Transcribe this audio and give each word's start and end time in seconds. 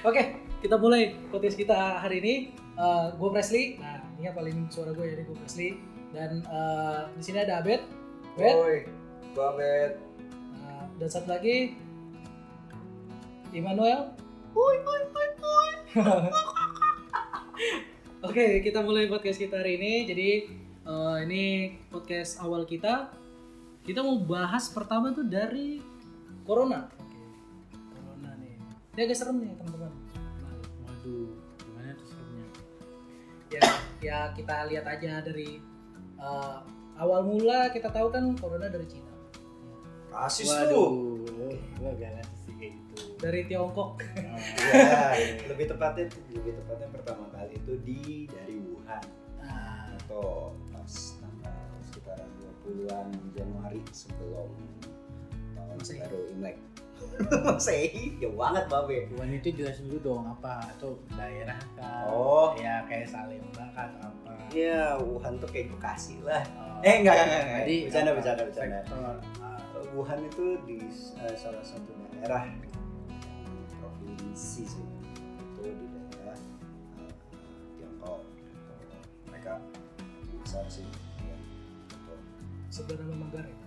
Oke, 0.00 0.32
kita 0.64 0.80
mulai 0.80 1.12
podcast 1.28 1.60
kita 1.60 2.00
hari 2.00 2.24
ini. 2.24 2.34
Uh, 2.80 3.12
gue 3.20 3.28
Presley. 3.36 3.76
Nah, 3.76 4.00
ini 4.16 4.32
yang 4.32 4.32
paling 4.32 4.64
suara 4.72 4.96
gue 4.96 5.04
jadi 5.04 5.28
gue 5.28 5.36
Presley. 5.36 5.76
Dan 6.16 6.40
uh, 6.48 7.12
di 7.12 7.20
sini 7.20 7.44
ada 7.44 7.60
Abed. 7.60 7.84
Abed. 8.32 8.54
Oi, 8.64 8.88
gua 9.36 9.52
Bet. 9.60 10.00
Nah, 10.56 10.88
dan 10.96 11.08
satu 11.12 11.28
lagi 11.28 11.76
Immanuel. 13.52 14.16
Oi, 14.56 14.76
oi, 14.80 15.00
oi, 15.04 15.28
oi. 15.36 15.72
Oke, 18.32 18.64
kita 18.64 18.80
mulai 18.80 19.04
podcast 19.04 19.36
kita 19.36 19.60
hari 19.60 19.76
ini. 19.76 20.08
Jadi 20.08 20.30
uh, 20.88 21.20
ini 21.20 21.76
podcast 21.92 22.40
awal 22.40 22.64
kita. 22.64 23.12
Kita 23.84 24.00
mau 24.00 24.16
bahas 24.16 24.72
pertama 24.72 25.12
tuh 25.12 25.28
dari 25.28 25.84
corona. 26.48 26.99
Ini 29.00 29.08
agak 29.08 29.16
serem 29.16 29.40
nih, 29.40 29.56
teman-teman. 29.56 29.92
Waduh, 30.84 31.32
gimana 31.56 31.96
tuh 31.96 32.06
seremnya? 32.12 32.46
ya 33.48 33.62
ya 34.04 34.18
kita 34.36 34.68
lihat 34.68 34.84
aja 34.84 35.24
dari 35.24 35.56
uh, 36.20 36.60
awal 37.00 37.24
mula 37.24 37.72
kita 37.72 37.88
tahu 37.88 38.12
kan 38.12 38.36
corona 38.36 38.68
dari 38.68 38.84
Cina 38.84 39.08
Rasis 40.12 40.52
lu. 40.52 40.52
Waduh, 40.52 40.88
gua 41.80 41.96
gak 41.96 42.12
ngerti 42.12 42.36
sih 42.44 42.52
kayak 42.60 42.72
gitu. 42.76 43.02
dari 43.16 43.40
Tiongkok 43.48 44.04
Ya, 44.68 45.16
lebih 45.48 45.72
tepatnya 45.72 46.04
lebih 46.36 46.60
tepatnya 46.60 46.88
pertama 46.92 47.24
kali 47.32 47.56
itu 47.56 47.72
di 47.80 48.28
dari 48.28 48.60
Wuhan 48.60 49.04
nah, 49.40 49.96
atau 49.96 50.52
pas 50.76 50.92
tanggal 51.16 51.56
sekitaran 51.88 52.28
20-an 52.68 53.08
Januari 53.32 53.80
sebelum 53.96 54.52
tahun 55.56 55.80
baru 55.88 56.20
Imlek. 56.36 56.60
Masehi, 57.46 58.16
jauh 58.20 58.36
banget 58.36 58.64
babe. 58.68 58.96
Wuhan 59.12 59.30
itu 59.36 59.48
jelasin 59.52 59.86
dulu 59.88 60.00
dong 60.00 60.24
apa 60.28 60.64
atau 60.76 60.96
daerah 61.16 61.58
kah? 61.76 62.08
Oh. 62.08 62.56
ya 62.56 62.84
kayak 62.88 63.08
Salemba 63.08 63.64
atau 63.76 64.08
apa? 64.08 64.32
Iya, 64.50 64.96
Wuhan 65.04 65.36
tuh 65.36 65.48
kayak 65.52 65.72
Bekasi 65.76 66.20
lah. 66.24 66.42
Oh. 66.56 66.80
Eh, 66.80 67.04
enggak, 67.04 67.14
enggak, 67.14 67.26
enggak, 67.26 67.42
enggak. 67.44 67.62
Jadi 67.64 67.76
Bercanda, 67.84 68.10
bercanda, 68.16 68.42
bercanda. 68.48 68.78
Sektor, 68.80 69.16
ah, 69.44 69.60
Wuhan 69.92 70.20
itu 70.24 70.44
di 70.64 70.78
eh, 71.20 71.34
salah 71.36 71.64
satu 71.64 71.90
daerah 72.16 72.42
provinsi 73.80 74.62
sih 74.64 74.84
itu 75.56 75.60
di 75.64 75.86
daerah 75.92 76.38
eh, 77.04 77.12
Tiongkok 77.76 78.20
mereka 79.28 79.60
besar 80.40 80.64
sih 80.72 80.84
ya. 81.20 81.36
Gitu. 82.70 82.94
nama 82.96 83.14
Manggarai 83.20 83.59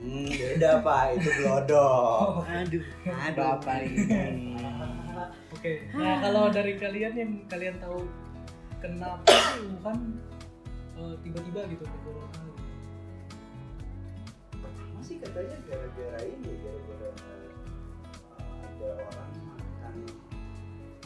hmm, 0.00 0.28
beda 0.32 0.80
pak. 0.80 1.04
Itu 1.20 1.30
glodok 1.36 2.42
aduh, 2.48 2.84
Aduh. 3.04 3.36
bapak 3.36 3.76
ini. 3.84 4.56
oke 5.52 5.72
nah 5.92 6.16
kalau 6.24 6.48
dari 6.48 6.74
kalian 6.76 7.12
yang 7.12 7.32
kalian 7.46 7.76
tahu 7.78 8.08
kenapa 8.80 9.28
sih 9.28 9.60
Wuhan 9.68 10.16
uh, 10.96 11.12
tiba-tiba 11.20 11.68
gitu 11.68 11.84
ada 11.84 11.98
corona 12.00 12.42
pertama 14.56 15.00
sih 15.04 15.16
katanya 15.20 15.56
gara-gara 15.68 16.20
ini 16.24 16.50
gara-gara 16.64 17.08
eh, 17.12 17.48
ada 18.40 18.90
orang 19.04 19.32
makan 19.44 19.94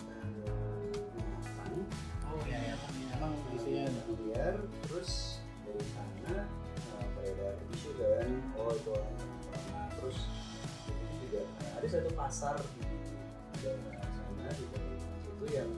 eh, 0.06 0.95
binatang 1.11 1.83
Oh 2.25 2.42
ya 2.47 2.58
ya, 2.58 2.75
emang 3.14 3.34
isinya 3.55 3.86
liar 4.11 4.56
terus 4.86 5.11
satu 11.95 12.11
pasar 12.19 12.59
di 12.59 13.62
daerah 13.62 14.03
sana 14.03 14.50
di 14.50 14.67
daerah 14.67 14.98
situ 14.98 15.45
yang 15.55 15.70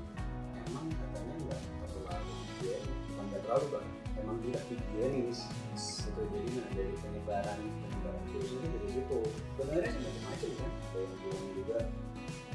emang 0.64 0.89
katanya 0.89 1.34
nggak 1.45 1.61
terlalu 1.92 2.33
higienis. 2.56 2.89
Bukan 2.89 3.25
nggak 3.28 3.42
terlalu 3.45 3.67
bang. 3.69 3.89
Emang 4.17 4.36
tidak 4.41 4.64
higienis. 4.73 5.45
Itu 5.77 6.20
jadi 6.33 6.48
nah 6.57 6.68
dari 6.73 6.95
penyebaran 7.05 7.61
penyebaran 7.61 8.23
virus 8.33 8.48
itu 8.48 8.64
dari 8.64 8.89
situ. 8.89 9.18
Sebenarnya 9.61 9.90
sih 9.92 10.01
macam-macam 10.01 10.51
kan? 10.57 10.73
Ada 10.73 10.96
yang 10.96 11.13
bilang 11.20 11.48
juga 11.52 11.79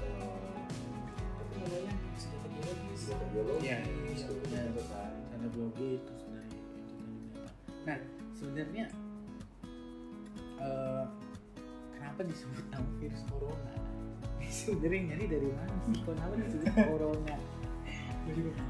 uh, 0.01 0.57
apa 1.37 1.53
namanya 1.61 1.81
kan 1.85 1.97
karena 5.29 5.47
biologi 5.53 5.89
terus 6.05 6.23
dari 6.29 6.49
itu 6.49 6.69
Nah, 7.81 7.97
sebenarnya 8.37 8.85
eh, 10.61 11.05
kenapa 12.21 12.37
disebut 12.37 12.65
nama 12.69 12.89
virus 13.01 13.21
corona? 13.25 13.71
sebenarnya 14.61 15.01
nyari 15.09 15.25
dari 15.25 15.49
mana 15.49 15.75
sih? 15.81 15.95
Kenapa 16.05 16.33
disebut 16.37 16.69
corona? 16.77 17.35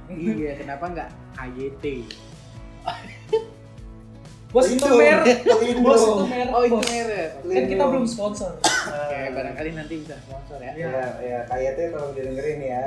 Iya, 0.08 0.52
kenapa 0.56 0.86
nggak 0.88 1.10
KYT? 1.36 1.86
bos 4.52 4.68
itu 4.68 4.84
merek 4.84 5.48
Pelindung. 5.48 5.88
bos 5.88 6.04
itu 6.04 6.24
merek 6.28 6.52
Oh, 6.52 6.64
itu 6.68 6.76
merek. 6.76 7.30
kan 7.40 7.64
kita 7.72 7.84
belum 7.88 8.04
sponsor 8.04 8.52
Oke, 8.60 9.20
barangkali 9.32 9.70
nanti 9.80 9.94
bisa 10.04 10.16
sponsor 10.28 10.60
ya. 10.60 10.72
Iya. 10.76 10.92
Ya, 10.92 11.08
ya 11.24 11.40
kayaknya 11.48 11.86
tolong 11.96 12.12
didengerin 12.16 12.60
ya. 12.60 12.82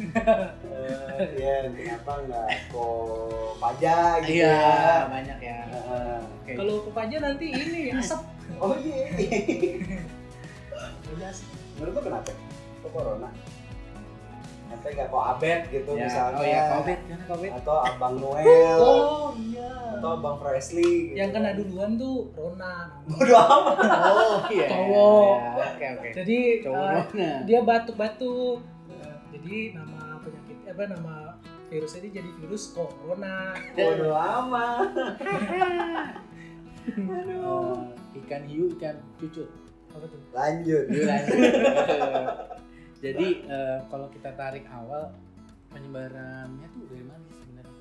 Ya. 0.00 0.56
Eh, 1.20 1.26
ya, 1.36 1.54
kenapa 1.68 2.12
nggak 2.24 2.48
kok 2.68 3.52
pajak 3.56 4.14
gitu 4.24 4.40
Iya, 4.40 4.56
ya? 4.56 4.96
banyak 5.06 5.38
ya. 5.38 5.58
Oke. 6.40 6.52
kalau 6.56 6.74
pepaja 6.88 7.16
nanti 7.20 7.46
ini 7.48 7.82
asap 7.98 8.20
oh 8.56 8.72
iya. 8.74 9.04
Jelas. 11.06 11.36
Menurut 11.76 11.92
lo 11.92 12.00
kenapa? 12.02 12.30
Kok 12.80 12.90
corona? 12.90 13.28
Nanti 14.66 14.86
nggak 14.88 15.08
kok 15.08 15.24
abed 15.28 15.60
gitu 15.68 15.90
Ya, 15.92 16.02
misalnya. 16.06 16.36
Oh 16.36 16.44
ya, 16.46 16.62
COVID, 16.72 16.98
karena 17.04 17.24
COVID. 17.26 17.50
Atau 17.54 17.76
abang 17.82 18.14
Noel. 18.16 18.78
oh 18.78 19.26
iya 19.36 19.70
Atau 19.92 20.10
abang 20.14 20.36
Presley. 20.38 21.10
Gitu. 21.10 21.18
yang 21.18 21.30
kena 21.30 21.50
duluan 21.52 21.90
tuh 21.96 22.30
Rona 22.32 22.72
Bodoh 23.04 23.36
amat. 23.36 23.76
Oh 24.08 24.38
iya. 24.48 24.66
Cowok. 24.66 25.34
Ya, 25.36 25.50
Oke, 25.66 25.84
oke. 25.92 26.08
jadi 26.16 26.38
Cowok 26.62 26.88
uh, 27.12 27.38
dia 27.44 27.60
batuk-batuk 27.60 28.56
jadi 29.40 29.72
nama 29.72 30.20
penyakit 30.20 30.68
apa 30.68 30.84
nama 30.92 31.16
virusnya 31.72 32.04
ini 32.04 32.10
jadi 32.12 32.30
virus 32.44 32.76
corona 32.76 33.56
amat. 34.36 34.90
Eh, 36.80 38.18
ikan 38.24 38.42
hiu, 38.48 38.72
ikan 38.80 38.96
cucut. 39.20 39.46
apa 39.92 40.04
tuh 40.08 40.20
Lanjut. 40.32 40.84
Yuk, 40.88 41.04
lanjut. 41.06 41.52
Jadi 43.04 43.44
eh, 43.44 43.78
kalau 43.92 44.08
kita 44.08 44.32
tarik 44.32 44.64
awal 44.72 45.12
penyebarannya 45.68 46.66
tuh 46.72 46.88
dari 46.88 47.04
mana 47.04 47.20
sih 47.30 47.36
sebenarnya? 47.36 47.76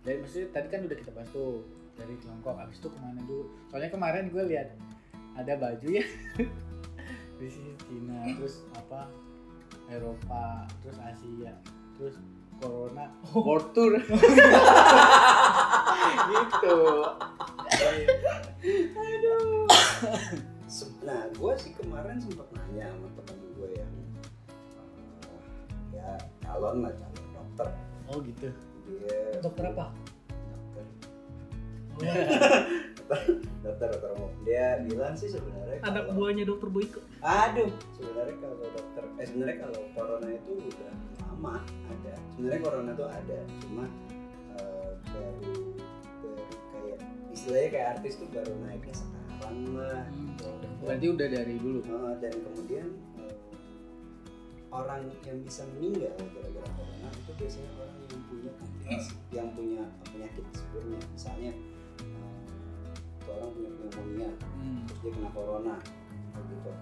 Dari 0.00 0.16
maksudnya 0.24 0.48
tadi 0.50 0.66
kan 0.72 0.80
udah 0.88 0.96
kita 0.96 1.10
bahas 1.12 1.28
tuh 1.30 1.62
dari 2.00 2.14
Tiongkok. 2.24 2.56
Abis 2.56 2.80
itu 2.80 2.88
ke 2.88 2.98
mana 2.98 3.20
dulu? 3.28 3.52
Soalnya 3.68 3.90
kemarin 3.92 4.32
gue 4.32 4.44
lihat 4.48 4.68
ada 5.38 5.52
baju 5.54 5.88
ya 5.92 6.04
di 7.38 7.48
sini 7.52 7.72
Cina, 7.86 8.32
terus 8.34 8.64
apa 8.74 9.06
Eropa, 9.88 10.68
terus 10.84 10.98
Asia, 11.00 11.52
terus 11.96 12.16
Corona, 12.60 13.08
World 13.34 13.72
Tour. 13.72 13.92
gitu. 16.28 16.76
Se- 20.68 20.96
Nah, 21.00 21.24
gue 21.32 21.52
sih 21.56 21.72
kemarin 21.72 22.20
sempat 22.20 22.44
nanya 22.52 22.92
sama 22.92 23.08
temen 23.16 23.38
gue 23.56 23.68
yang 23.72 23.92
eh, 25.24 25.40
ya 25.96 26.08
calon 26.44 26.84
lah 26.84 26.92
calon 26.92 27.24
dokter. 27.32 27.68
Oh 28.12 28.20
gitu. 28.20 28.52
Dia 28.84 29.40
dokter 29.40 29.64
apa 29.72 29.88
Dokter, 30.52 30.84
Oh, 33.08 33.16
dokter 33.64 33.88
dokter 33.88 34.10
umum. 34.12 34.30
Dia 34.42 34.80
bilang 34.82 35.14
sih 35.14 35.28
sebenarnya 35.28 35.80
anak 35.80 36.04
kalau- 36.04 36.14
buahnya 36.14 36.44
dokter 36.44 36.68
Boyke 36.68 37.00
Aduh, 37.18 37.70
sebenarnya 37.92 38.36
kalau 38.38 38.56
dokter, 38.60 39.04
eh 39.16 39.24
sebenarnya 39.24 39.56
kalau 39.58 39.80
corona 39.92 40.28
itu 40.28 40.52
udah 40.60 40.92
lama 41.22 41.54
ada. 41.88 42.14
Sebenarnya 42.30 42.60
corona 42.60 42.90
tuh 42.92 43.08
ada, 43.08 43.38
cuma 43.60 43.84
eh, 44.54 44.90
baru 45.08 45.54
baru 46.18 46.44
kayak 46.70 46.98
istilahnya 47.30 47.68
kayak 47.70 47.88
artis 47.94 48.12
tuh 48.16 48.28
baru 48.28 48.52
naiknya 48.60 48.94
sekarang 48.94 49.56
lah. 49.72 50.02
gitu. 50.10 50.48
Berarti 50.78 51.06
udah 51.08 51.28
dari 51.28 51.54
dulu. 51.56 51.78
Eh, 51.80 52.14
dan 52.18 52.34
kemudian 52.36 52.86
eh, 53.18 53.34
orang 54.68 55.00
yang 55.24 55.38
bisa 55.40 55.64
meninggal 55.74 56.12
gara-gara 56.12 56.68
corona 56.76 57.08
itu 57.10 57.32
biasanya 57.34 57.70
orang 57.74 57.96
yang 58.04 58.22
punya 58.22 58.50
komplikasi, 58.54 59.12
yang 59.32 59.48
punya 59.56 59.82
penyakit 60.04 60.44
sebelumnya. 60.52 61.00
Misalnya 61.10 61.50
seseorang 63.28 63.52
punya 63.52 63.70
pneumonia 63.76 64.30
hmm. 64.56 64.82
dia 65.04 65.10
kena 65.12 65.30
corona 65.36 65.76
gitu. 66.48 66.72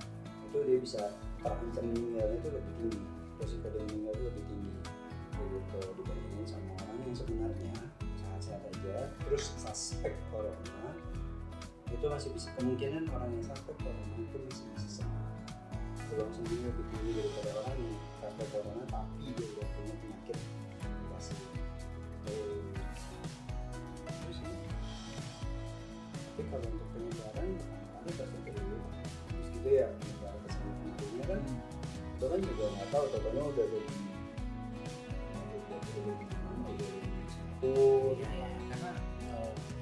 Itu 0.47 0.59
dia 0.63 0.79
bisa 0.79 1.03
terancam 1.43 1.85
meninggalnya 1.91 2.39
itu 2.39 2.49
lebih 2.55 2.73
tinggi 2.79 3.03
resiko 3.43 3.67
dia 3.67 3.83
meninggal 3.91 4.13
itu 4.15 4.25
lebih 4.31 4.45
tinggi 4.47 4.71
gitu. 5.35 5.79
Dibandingin 5.99 6.47
sama 6.47 6.71
orang 6.79 6.99
yang 7.03 7.17
sebenarnya 7.19 7.75
sehat-sehat 7.99 8.63
aja 8.63 9.11
terus 9.27 9.43
suspek 9.59 10.15
corona 10.31 10.87
itu 11.91 12.07
masih 12.07 12.31
bisa. 12.31 12.55
Kemungkinan 12.55 13.11
orang 13.11 13.31
yang 13.35 13.45
suspek 13.51 13.75
corona 13.83 14.15
itu 14.23 14.39
masih 14.47 14.67
bisa 14.79 15.03
sembuh 15.03 15.27
peluang 16.07 16.31
sembuhnya 16.31 16.71
lebih 16.71 16.87
tinggi 16.95 17.11
daripada 17.19 17.51
orang 17.59 17.77
yang 17.83 17.99
suspek 18.23 18.47
corona 18.55 18.85
tapi 18.87 19.25
dia 19.35 19.47
punya 19.51 19.95
penyakit. 19.99 20.39
Masih 21.11 21.35
kalau 26.57 26.73
untuk 26.73 26.89
penyebaran 26.97 27.49
ada 28.01 28.11
tersentuh 28.17 28.81
terus 29.29 29.47
gitu 29.53 29.69
ya 29.69 29.87
penyebaran 29.93 30.41
ke 30.41 30.49
sana 30.57 31.25
kan 31.27 31.41
hmm. 31.45 32.17
itu 32.17 32.25
kan 32.25 32.41
juga 32.41 32.65
nggak 32.73 32.89
tahu 32.89 33.05
tokonya 33.13 33.43
udah 33.45 33.67
jadi 33.69 33.91
karena 38.67 38.93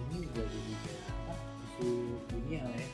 ini 0.09 0.19
apa 0.31 1.35
dunia 2.31 2.62
ya. 2.65 2.87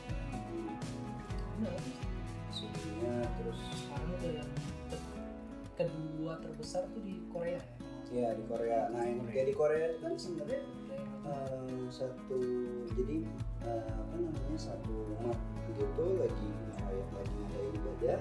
Iya. 1.61 3.17
Terus 3.21 3.59
sekarang 3.77 4.11
yang 4.25 4.51
kedua 5.77 6.33
terbesar 6.41 6.83
tuh 6.91 7.01
di 7.05 7.21
Korea. 7.29 7.61
ya 7.61 7.80
ya 8.11 8.27
di 8.35 8.43
Korea. 8.45 8.91
Nah 8.91 9.03
yang 9.07 9.23
kayak 9.27 9.47
di 9.49 9.55
Korea 9.55 9.83
itu 9.91 9.97
kan 10.03 10.13
sebenarnya 10.19 10.61
eh, 11.25 11.83
satu 11.87 12.39
jadi 12.95 13.17
eh, 13.63 13.87
apa 13.87 14.15
namanya 14.19 14.59
satu 14.59 14.93
umat 15.23 15.39
gitu 15.71 16.05
lagi 16.19 16.47
kayak 16.75 17.07
lagi 17.15 17.35
ngadain 17.39 17.73
ibadah. 17.79 18.19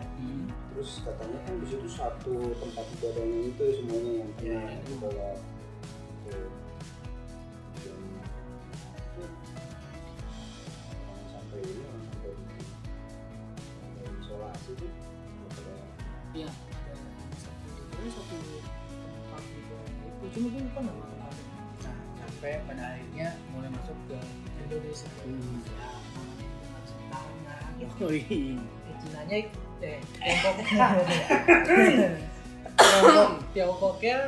Terus 0.71 0.91
katanya 1.03 1.39
kan 1.45 1.55
di 1.59 1.67
situ 1.67 1.89
satu 1.91 2.35
tempat 2.63 2.87
ibadahnya 2.99 3.39
itu 3.51 3.65
semuanya 3.83 4.13
yang 4.23 4.31
kena 4.39 4.47
Iya, 4.47 4.61
iya. 4.71 4.79
gitu 4.87 5.09
eh, 29.31 29.47
Cinanya 29.51 29.99
eh 30.21 30.35
Tiongkok. 30.37 30.95
Tiongkok 32.77 33.31
Tiongkoknya 33.55 34.19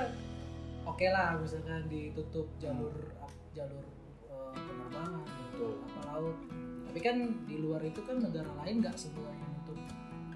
oke 0.86 1.06
lah 1.10 1.34
misalkan 1.38 1.82
ditutup 1.90 2.46
jalur 2.62 2.94
jalur 3.52 3.84
eh, 4.30 4.52
penerbangan 4.54 5.26
Betul. 5.26 5.74
apa 5.82 6.00
laut. 6.14 6.36
Tapi 6.92 6.98
kan 7.00 7.16
di 7.48 7.56
luar 7.58 7.80
itu 7.82 8.00
kan 8.04 8.20
negara 8.20 8.50
lain 8.62 8.84
nggak 8.84 8.96
semua 8.96 9.28
yang 9.32 9.50
nutup 9.58 9.78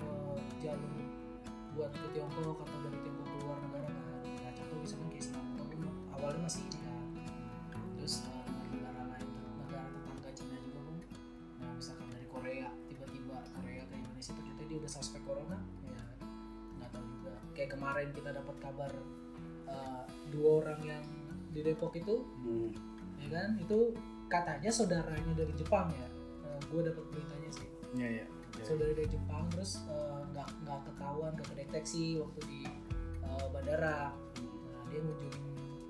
eh, 0.02 0.38
jalur 0.64 0.94
buat 1.76 1.92
ke 1.92 2.06
Tiongkok 2.16 2.64
atau 2.64 2.78
dari 2.82 2.98
dia 14.76 14.84
udah 14.84 14.92
suspek 14.92 15.24
corona 15.24 15.56
ya 15.88 16.00
nggak 16.76 16.90
tahu 16.92 17.04
juga. 17.16 17.32
Kayak 17.56 17.70
kemarin 17.80 18.08
kita 18.12 18.30
dapat 18.36 18.56
kabar 18.60 18.92
eh, 19.72 20.04
dua 20.28 20.48
orang 20.60 20.80
yang 20.84 21.02
di 21.56 21.64
Depok 21.64 21.96
itu 21.96 22.20
hmm. 22.44 22.68
ya 23.24 23.28
kan? 23.32 23.48
Itu 23.56 23.96
katanya 24.28 24.68
saudaranya 24.68 25.32
dari 25.32 25.56
Jepang 25.56 25.88
ya. 25.96 26.08
Gue 26.68 26.84
dapat 26.84 27.08
beritanya 27.08 27.50
sih. 27.56 27.68
Iya 27.96 28.08
iya. 28.20 28.26
Saudara 28.60 28.92
dari 28.92 29.08
Jepang 29.08 29.48
terus 29.48 29.80
eh, 29.88 30.20
nggak 30.36 30.48
nggak 30.68 30.80
ketahuan 30.92 31.32
nggak 31.40 31.48
kedeteksi 31.56 32.20
waktu 32.20 32.40
di 32.44 32.60
eh, 33.24 33.46
bandara. 33.48 34.12
Nah, 34.12 34.84
dia 34.92 35.00
ngunjungin 35.00 35.44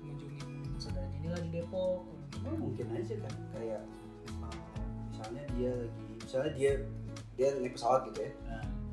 ngunjungin 0.07 0.47
saudaranya 0.79 1.17
ini 1.19 1.27
lah 1.27 1.41
di 1.43 1.49
Depok. 1.51 2.07
Oh, 2.47 2.55
mungkin 2.55 2.87
aja 2.95 3.19
kan 3.19 3.35
kayak 3.51 3.83
uh, 4.39 4.79
misalnya 5.11 5.43
dia 5.51 5.71
lagi 5.75 6.05
misalnya 6.23 6.51
dia 6.55 6.71
dia 7.37 7.53
naik 7.61 7.77
pesawat 7.77 8.01
gitu 8.09 8.19
ya 8.25 8.31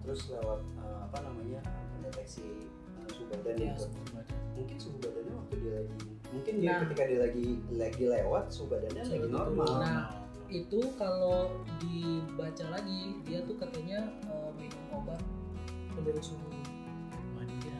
terus 0.04 0.20
lewat 0.30 0.60
uh, 0.78 0.98
apa 1.08 1.18
namanya 1.24 1.60
mendeteksi 1.96 2.68
uh, 3.00 3.08
suhu 3.08 3.26
badan 3.32 3.56
gitu 3.56 3.84
baca. 4.12 4.34
mungkin 4.54 4.76
suhu 4.76 4.96
badannya 5.00 5.32
waktu 5.34 5.54
dia 5.60 5.72
lagi 5.80 5.96
mungkin 6.30 6.54
dia 6.60 6.70
Nah. 6.70 6.80
ketika 6.86 7.02
dia 7.08 7.20
lagi 7.24 7.46
lagi 7.72 8.04
lewat 8.06 8.44
suhu 8.52 8.66
badannya 8.68 9.02
Suhu 9.02 9.16
lagi 9.16 9.28
normal. 9.32 9.72
Nah. 9.80 10.04
itu 10.52 10.80
kalau 11.00 11.50
dibaca 11.82 12.64
lagi 12.68 13.18
dia 13.26 13.42
tuh 13.42 13.56
katanya 13.58 14.06
eh, 14.28 14.50
minum 14.60 15.02
obat 15.02 15.18
penurun 15.96 16.20
suhu 16.22 16.54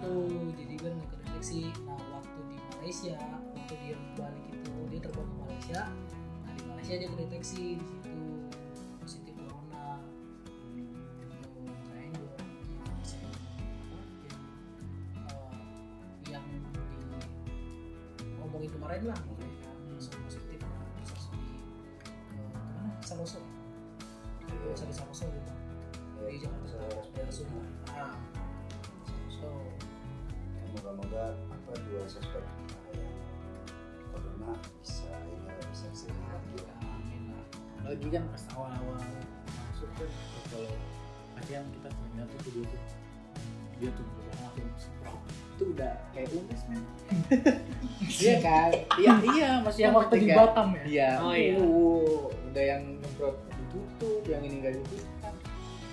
itu 0.04 0.12
jadi 0.56 0.74
kan 0.80 0.92
nggak 1.00 1.10
kedeteksi 1.16 1.60
nah 1.88 2.00
waktu 2.12 2.38
di 2.52 2.56
Malaysia 2.76 3.16
waktu 3.56 3.74
dia 3.80 3.96
balik 4.16 4.44
itu 4.52 4.72
dia 4.92 5.00
terbang 5.00 5.26
ke 5.28 5.36
Malaysia 5.40 5.80
nah 6.44 6.52
di 6.52 6.62
Malaysia 6.68 6.94
dia 7.00 7.08
kedeteksi 7.08 7.64
di 7.80 7.84
situ 7.84 8.03
iya 49.94 50.00
waktu 50.02 50.14
di 50.18 50.28
Batam 50.34 50.68
ya? 50.74 50.82
iya 50.84 51.10
Oh, 51.22 51.34
iya. 51.34 51.54
uh, 51.62 52.26
udah 52.50 52.64
yang 52.66 52.82
nyemprot 52.98 53.36
ditutup 53.46 54.22
yang 54.26 54.42
ini 54.42 54.54
enggak 54.58 54.72
ditutup 54.82 55.10
kan. 55.22 55.34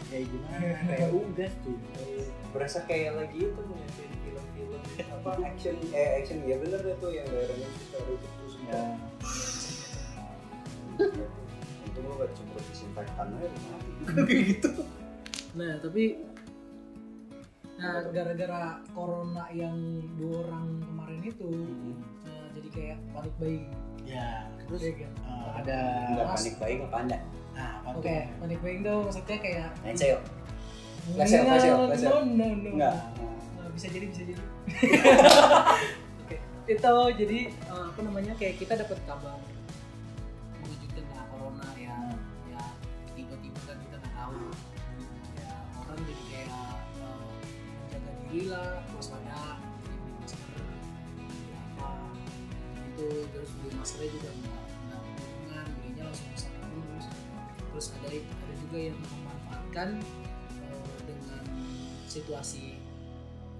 Kayak 0.09 0.25
gimana? 0.27 0.68
Kayak 0.89 1.09
unggas 1.13 1.53
tuh 1.62 1.77
berasa 2.51 2.80
kayak 2.83 3.15
lagi 3.15 3.48
itu 3.48 3.62
ngeliatin 3.63 4.12
film-film 4.27 4.81
apa 5.07 5.31
action 5.50 5.75
eh 5.96 6.20
action 6.20 6.43
ya 6.43 6.60
bener 6.60 6.84
deh 6.84 6.96
tuh 7.00 7.15
yang 7.15 7.24
daerahnya 7.31 7.63
kita 7.63 7.96
ada 7.96 8.12
itu 8.12 8.27
terus 8.27 8.55
ya 8.67 8.81
untung 11.88 12.05
lo 12.05 12.13
gak 12.20 12.29
cemprot 12.36 12.63
disinfektan 12.72 13.27
aja 13.39 13.48
mati 13.72 13.89
kayak 14.27 14.43
gitu? 14.51 14.70
Nah, 15.51 15.72
tapi 15.84 16.03
nah 17.81 18.05
gara-gara 18.13 18.77
corona 18.93 19.50
yang 19.50 19.74
dua 20.13 20.46
orang 20.46 20.86
kemarin 20.86 21.22
itu 21.25 21.50
nah, 22.24 22.46
jadi 22.53 22.70
kayak 22.70 22.98
panik 23.10 23.34
buying. 23.41 23.65
Ya 24.12 24.27
terus 24.68 24.82
eh, 24.84 25.08
ada 25.56 25.77
nggak 26.12 26.25
Mas- 26.27 26.36
panik 26.38 26.56
baik 26.60 26.77
apa 26.86 26.98
anda 27.00 27.18
nah 27.51 27.70
apa 27.82 27.88
Oke, 27.96 28.08
tuh? 28.08 28.22
panik 28.39 28.60
buying 28.60 28.82
tuh 28.82 28.98
maksudnya 29.03 29.38
kayak 29.39 29.68
sale, 31.60 31.75
flash 31.88 32.01
sale. 32.03 32.20
no, 32.27 32.46
no, 32.46 32.46
no. 32.53 32.70
enggak 32.70 32.96
Nah, 33.58 33.68
bisa 33.72 33.88
jadi 33.88 34.06
bisa 34.06 34.22
jadi. 34.25 34.41
Oke, 36.22 36.36
itu 36.68 36.94
jadi 37.18 37.39
eh, 37.50 37.84
apa 37.88 38.00
namanya 38.01 38.34
kayak 38.36 38.56
kita 38.58 38.74
dapat 38.75 39.00
kabar 39.03 39.39
mengejutkan 40.58 41.03
lah 41.08 41.24
corona 41.27 41.68
ya 41.75 41.96
ya 42.48 42.63
tiba-tiba 43.12 43.60
kan 43.63 43.77
kita 43.80 43.96
nggak 43.98 44.13
tahu 44.13 44.36
ya 45.36 45.51
orang 45.77 46.00
jadi 46.01 46.24
kayak 46.27 46.48
eh, 46.96 47.20
menjaga 47.82 48.12
diri 48.22 48.41
lah 48.48 48.68
waspada 48.91 49.20
terus 53.31 53.50
beli 53.59 53.71
maskernya 53.79 54.09
juga 54.13 54.29
nggak 54.31 55.01
berhubungan 55.15 55.65
belinya 55.79 56.03
langsung 56.07 56.27
satu 56.35 56.77
terus 56.79 57.07
terus 57.71 57.85
ada 57.95 58.07
ada 58.11 58.53
juga 58.59 58.77
yang 58.79 58.97
memanfaatkan 59.00 59.89
eh, 60.61 61.00
dengan 61.07 61.43
situasi 62.07 62.65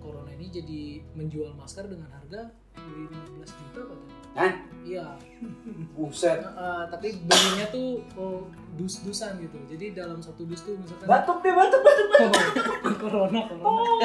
corona 0.01 0.31
ini 0.33 0.47
jadi 0.49 0.81
menjual 1.13 1.53
masker 1.55 1.85
dengan 1.87 2.09
harga 2.09 2.51
15 2.75 3.59
juta 3.61 3.81
katanya 3.85 4.21
Hah? 4.31 4.53
iya. 4.87 5.05
Buset. 5.95 6.39
Nah, 6.39 6.55
eh, 6.55 6.83
tapi 6.87 7.19
belinya 7.27 7.67
tuh 7.67 7.99
oh, 8.15 8.47
dus-dusan 8.79 9.43
gitu. 9.43 9.59
Jadi 9.67 9.91
dalam 9.91 10.23
satu 10.23 10.47
dus 10.47 10.63
tuh 10.63 10.79
misalkan 10.79 11.03
batuk 11.03 11.43
deh 11.43 11.51
batuk 11.51 11.81
batuk 11.83 12.07
oh, 12.15 12.95
corona 13.03 13.39
corona. 13.51 13.91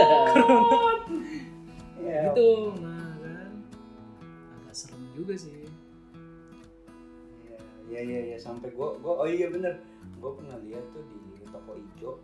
Gitu. 2.06 2.70
Nah 2.78 2.85
kan 2.85 2.85
agak 2.85 2.85
serem 2.85 2.85
juga 5.26 5.34
sih. 5.36 5.66
Iya 7.86 8.00
iya 8.02 8.20
iya 8.30 8.38
sampai 8.38 8.70
gua 8.70 8.94
gua 8.98 9.22
oh 9.22 9.28
iya 9.28 9.46
bener 9.46 9.78
gua 10.18 10.34
pernah 10.34 10.54
lihat 10.62 10.82
tuh 10.90 11.02
di 11.06 11.18
toko 11.46 11.74
ijo 11.74 12.18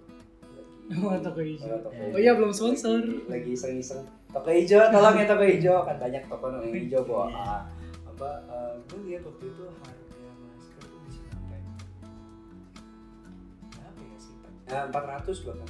lagi 0.50 1.02
Oh, 1.02 1.14
toko 1.18 1.38
ijo. 1.38 1.66
Oh, 1.66 1.78
toko 1.82 1.98
Oh 2.14 2.18
iya 2.18 2.34
belum 2.34 2.50
sponsor. 2.50 2.98
lagi, 2.98 3.22
lagi 3.26 3.50
iseng-iseng 3.54 4.02
toko 4.26 4.50
ijo 4.50 4.78
tolong 4.90 5.14
ya 5.18 5.26
toko 5.26 5.44
ijo 5.46 5.74
kan 5.82 5.96
banyak 5.98 6.22
toko 6.26 6.46
yang 6.50 6.74
ijo 6.74 6.98
bawa 7.06 7.26
ah, 7.30 7.60
apa 8.06 8.28
eh, 8.46 8.72
gua 8.86 8.98
lihat 9.06 9.22
waktu 9.22 9.44
itu 9.50 9.64
harga 9.70 10.30
masker 10.50 10.82
tuh 10.82 10.98
bisa 11.06 11.20
sampai 11.30 11.60
berapa 13.70 14.00
ya 14.02 14.16
sih? 14.18 14.34
Eh, 14.66 14.82
400 14.90 15.46
bahkan 15.46 15.68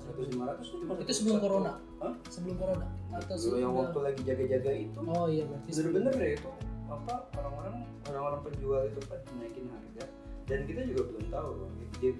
seratus 0.00 0.26
lima 0.26 0.44
ratus 0.50 0.66
itu 0.74 1.12
sebelum 1.14 1.38
corona? 1.38 1.72
Hah? 2.00 2.14
sebelum 2.32 2.56
corona? 2.56 2.88
Atau 3.12 3.36
dulu 3.36 3.56
yang 3.60 3.76
waktu 3.76 3.98
lagi 4.00 4.20
jaga-jaga 4.24 4.72
itu? 4.72 4.98
Oh 5.04 5.28
iya 5.28 5.44
berarti 5.44 5.68
bener-bener 5.76 6.12
deh 6.16 6.32
itu 6.40 6.50
apa 6.90 7.14
orang-orang 7.38 7.76
orang-orang 8.08 8.40
penjual 8.50 8.82
itu 8.88 9.00
kan 9.06 9.20
naikin 9.36 9.68
harga. 9.68 10.04
Dan 10.48 10.66
kita 10.66 10.80
juga 10.88 11.02
belum 11.12 11.24
tahu 11.28 11.48
loh 11.60 11.68
dia 12.00 12.12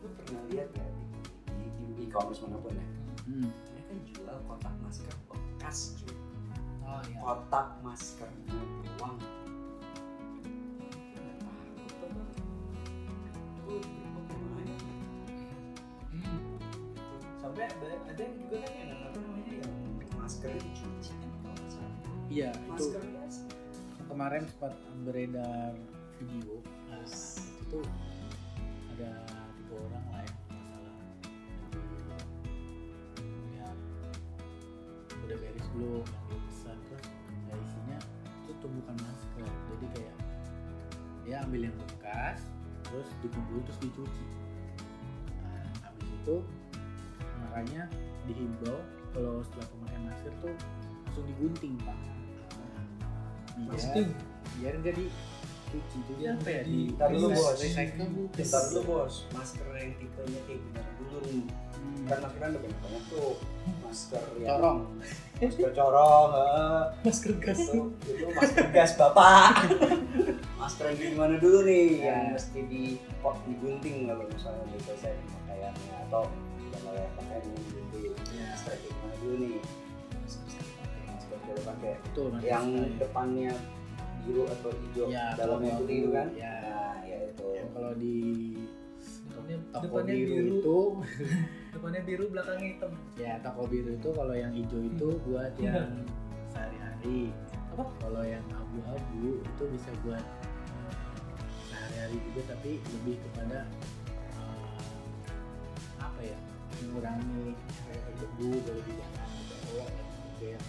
lu 0.00 0.08
pernah 0.24 0.42
lihat 0.48 0.68
ya 0.72 0.86
di, 0.88 1.04
di, 1.76 1.84
di 1.92 2.02
e-commerce 2.08 2.40
mana 2.40 2.56
pun 2.64 2.72
ya? 2.72 2.86
Hmm. 3.28 3.52
kan 3.84 3.98
jual 4.08 4.36
kotak 4.48 4.74
masker 4.80 5.14
bekas 5.28 6.00
cuy. 6.00 6.16
Oh 6.88 7.00
iya. 7.04 7.20
Kotak 7.20 7.68
maskernya 7.84 8.60
doang. 8.96 9.20
Hmm. 13.68 14.09
Sampai 17.50 17.66
ada 17.66 17.90
ada 18.06 18.20
yang 18.22 18.36
juga 18.46 18.56
kan 18.62 18.72
yang 18.78 18.90
apa 19.02 19.18
namanya 19.26 19.52
yang 19.58 19.74
maskernya 20.22 20.62
dicuci 20.70 21.12
kan 21.18 21.30
kalau 21.42 21.54
nggak 21.58 21.70
salah 21.74 21.94
Iya, 22.30 22.50
itu 22.54 22.70
masker 22.70 23.02
biasa 23.10 23.42
kemarin 24.06 24.42
sempat 24.46 24.74
beredar 25.02 25.74
video. 26.22 26.62
Nah, 26.86 27.02
itu 27.02 27.62
tuh 27.66 27.82
ada 28.94 29.12
tiga 29.58 29.74
orang 29.82 30.04
lah 30.14 30.22
ya 30.22 30.34
masalah. 30.46 30.96
Ya, 33.50 33.68
udah 35.26 35.36
beres 35.42 35.66
belum 35.74 36.06
yang 36.06 36.22
dia 36.30 36.38
pesan 36.46 36.76
terus 36.86 37.04
ya 37.50 37.54
isinya 37.66 37.98
itu 38.46 38.52
tuh 38.62 38.70
bukan 38.78 38.94
masker. 38.94 39.50
Jadi 39.74 39.86
kayak 39.98 40.16
dia 41.26 41.36
ambil 41.42 41.66
yang 41.66 41.76
bekas 41.82 42.46
terus 42.86 43.10
dikumpul 43.26 43.58
terus 43.66 43.78
dicuci. 43.82 44.26
Nah, 45.42 45.66
habis 45.82 46.10
itu 46.14 46.46
makanya 47.50 47.82
dihimbau 48.24 48.78
kalau 49.10 49.42
setelah 49.42 49.66
pemakaian 49.68 50.02
masker 50.06 50.32
tuh 50.38 50.54
langsung 51.02 51.24
digunting 51.26 51.74
pak. 51.82 51.98
Biar- 53.58 53.66
Maksudnya? 53.68 54.04
biar 54.52 54.74
nggak 54.76 54.94
dicuci 54.94 55.98
itu 56.00 56.12
Iya, 56.16 56.30
apa 56.32 56.48
ya 56.48 56.62
di- 56.62 56.70
di 56.86 56.94
Ntar 56.94 57.08
dulu, 57.10 57.26
Bos. 57.28 57.48
recycle 57.56 58.06
Bentar 58.30 58.62
dulu 58.64 58.80
bos, 58.88 59.14
masker 59.30 59.66
yang 59.72 59.92
tipenya 59.96 60.40
kayak 60.44 60.60
gimana 60.60 60.90
dulu 60.96 61.16
nih? 61.24 61.42
Hmm. 61.70 62.04
Kan 62.06 62.18
masker 62.20 62.38
kan 62.38 62.48
udah 62.48 62.60
banyak 62.60 62.78
banyak 62.80 63.02
tuh 63.08 63.30
masker 63.80 64.22
yang 64.36 64.48
Corong. 64.52 64.78
masker 65.36 65.70
corong, 65.72 66.28
heeh. 66.30 66.80
masker 67.02 67.32
gas 67.38 67.58
itu 67.60 67.80
itu 68.04 68.24
masker 68.30 68.66
gas 68.70 68.90
bapak. 68.94 69.52
masker 70.56 70.84
yang 70.88 70.98
gimana 71.10 71.34
dulu 71.36 71.58
nih 71.64 71.86
Ya. 71.98 72.06
yang 72.06 72.22
mesti 72.32 72.60
di 72.64 72.82
pot 73.18 73.34
digunting 73.44 74.06
kalau 74.06 74.24
misalnya 74.26 74.64
di 74.68 74.78
selesai 74.80 75.12
pakaiannya 75.12 75.94
atau 76.06 76.22
pakai 77.16 77.36
nih 77.40 77.54
digunting. 77.56 78.12
Ya. 78.32 78.50
Yang 78.54 78.78
gimana 78.84 79.14
dulu 79.18 79.34
nih? 79.38 79.56
Yang 81.30 81.50
udah 81.50 81.64
pakai 81.66 81.92
betul 82.00 82.26
yang 82.40 82.66
Sekali. 82.68 82.98
depannya 82.98 83.52
biru 84.20 84.42
atau 84.46 84.70
hijau, 84.70 85.06
Ya, 85.08 85.24
dalamnya 85.34 85.72
putih 85.76 85.96
itu 85.98 86.10
kan? 86.12 86.28
ya. 86.36 86.54
Nah, 86.60 86.96
ya 87.02 87.18
itu. 87.26 87.46
yang 87.56 87.68
kalau 87.72 87.92
di 87.96 88.16
depannya 89.30 89.56
toko 89.72 89.84
depannya 89.86 90.14
biru, 90.14 90.34
biru, 90.34 90.54
itu 90.60 90.78
depannya 91.74 92.00
biru 92.02 92.24
belakangnya 92.28 92.66
hitam 92.68 92.92
ya 93.16 93.32
toko 93.40 93.62
biru 93.64 93.90
itu 93.94 94.08
kalau 94.10 94.34
yang 94.34 94.52
hijau 94.52 94.80
itu 94.82 95.08
buat 95.24 95.52
yang 95.64 95.88
sehari-hari 96.50 97.20
Apa? 97.72 97.84
kalau 98.02 98.22
yang 98.26 98.44
abu-abu 98.50 99.38
itu 99.40 99.62
bisa 99.72 99.90
buat 100.02 100.20
eh, 100.20 100.94
sehari-hari 101.70 102.16
juga 102.28 102.40
tapi 102.52 102.70
lebih 102.82 103.16
kepada 103.30 103.58
eh, 104.36 104.78
apa 106.02 106.20
ya 106.20 106.38
mengurangi 106.78 107.54
kayak 107.86 108.02
debu 108.18 108.48
dari 108.62 108.82
dan 108.94 109.06
juga 109.66 109.84
yang 110.40 110.64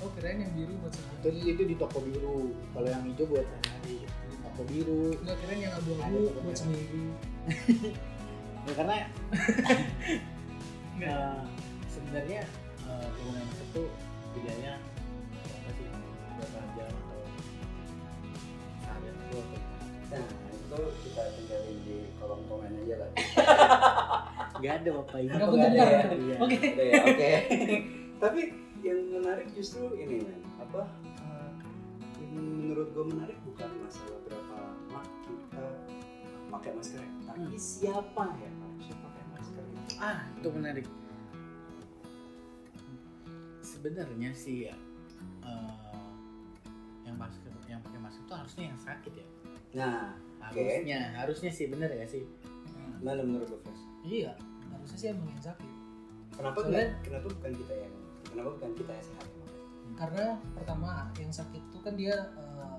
oh 0.00 0.10
kirain 0.16 0.38
yang 0.40 0.52
biru 0.56 0.74
buat 0.80 0.92
itu 0.96 0.96
sehari 0.96 1.40
itu 1.52 1.62
di 1.68 1.76
toko 1.76 1.98
biru. 2.00 2.56
Kalau 2.72 2.88
yang 2.88 3.04
hijau 3.04 3.24
buat 3.28 3.44
sehari. 3.44 3.96
Di 4.08 4.36
toko 4.40 4.62
biru. 4.64 5.04
Nggak 5.20 5.36
kirain 5.44 5.60
yang 5.60 5.74
abu-abu 5.76 6.20
buat 6.40 6.56
seminggu 6.56 7.04
ya 8.68 8.72
karena 8.76 8.96
eh, 11.00 11.40
sebenarnya 11.88 12.40
eh, 12.84 13.06
penggunaan 13.16 13.46
masker 13.48 13.66
tuh 13.72 13.88
bedanya 14.36 14.72
nggak 24.60 24.74
ada 24.78 24.90
bapak 24.94 25.18
ini 25.18 25.30
Nggak 25.30 25.48
ada. 25.48 25.80
Ya 25.80 26.00
Iya. 26.12 26.36
oke 26.38 26.56
Udah 26.60 26.86
ya, 26.86 26.94
oke. 27.02 27.30
Tapi 28.18 28.40
yang 28.80 29.00
menarik 29.10 29.46
justru 29.50 29.82
ini 29.94 30.16
men, 30.20 30.40
apa? 30.56 30.82
yang 32.20 32.32
menurut 32.36 32.88
gue 32.90 33.04
menarik 33.06 33.36
bukan 33.42 33.68
masalah 33.80 34.18
berapa 34.22 34.54
lama 34.54 35.00
kita 35.24 35.64
pakai 36.48 36.70
masker, 36.72 37.00
tapi 37.22 37.38
Hmm. 37.42 37.56
siapa 37.56 38.24
yang 38.36 38.54
harusnya 38.56 38.96
pakai 38.98 39.22
masker 39.30 39.62
itu. 39.64 39.94
ah 39.98 40.20
itu 40.32 40.48
menarik. 40.50 40.86
Sebenarnya 43.60 44.30
sih 44.32 44.66
ya 44.66 44.76
eh, 45.42 45.72
yang 47.02 47.16
masker 47.16 47.48
yang 47.66 47.80
pakai 47.80 47.98
masker 47.98 48.22
itu 48.22 48.34
harusnya 48.34 48.64
yang 48.66 48.78
sakit 48.78 49.12
ya. 49.14 49.26
Nah, 49.72 50.12
harusnya 50.42 50.98
harusnya 51.16 51.50
sih 51.50 51.66
bener 51.66 51.88
ya 51.88 52.04
sih? 52.04 52.24
Mana 53.00 53.22
menurut 53.22 53.48
lo, 53.48 53.58
iya 54.02 54.34
harusnya 54.80 54.98
sih 54.98 55.08
emang 55.10 55.28
yang 55.28 55.44
sakit 55.44 55.70
Kenapa 56.30 56.58
Soalnya- 56.64 56.96
kenapa 57.04 57.26
bukan 57.28 57.52
kita 57.52 57.74
yang 57.76 57.94
kenapa 58.24 58.48
bukan 58.56 58.70
kita 58.74 58.92
yang 58.92 59.06
sehat? 59.06 59.26
karena 59.90 60.24
pertama 60.56 60.90
yang 61.14 61.28
sakit 61.30 61.60
itu 61.60 61.78
kan 61.82 61.94
dia 61.94 62.16
eh, 62.32 62.76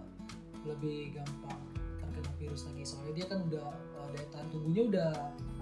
lebih 0.66 1.14
gampang 1.14 1.60
terkena 2.02 2.32
virus 2.36 2.66
lagi 2.66 2.82
soalnya 2.82 3.14
dia 3.14 3.26
kan 3.30 3.40
udah 3.46 3.68
eh, 3.70 4.08
daya 4.16 4.28
tahan 4.32 4.48
tubuhnya 4.50 4.84
udah 4.90 5.12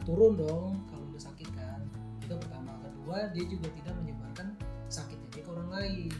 turun 0.08 0.34
dong 0.39 0.79
kalau 0.88 1.03
udah 1.12 1.22
sakit 1.22 1.50
kan 1.51 1.84
itu 2.24 2.34
pertama 2.38 2.72
kedua 2.79 3.27
dia 3.34 3.43
juga 3.43 3.67
tidak 3.74 3.93
menyebarkan 4.00 4.48
sakitnya 4.88 5.27
dia 5.29 5.43
ke 5.43 5.50
orang 5.50 5.69
lain. 5.69 6.13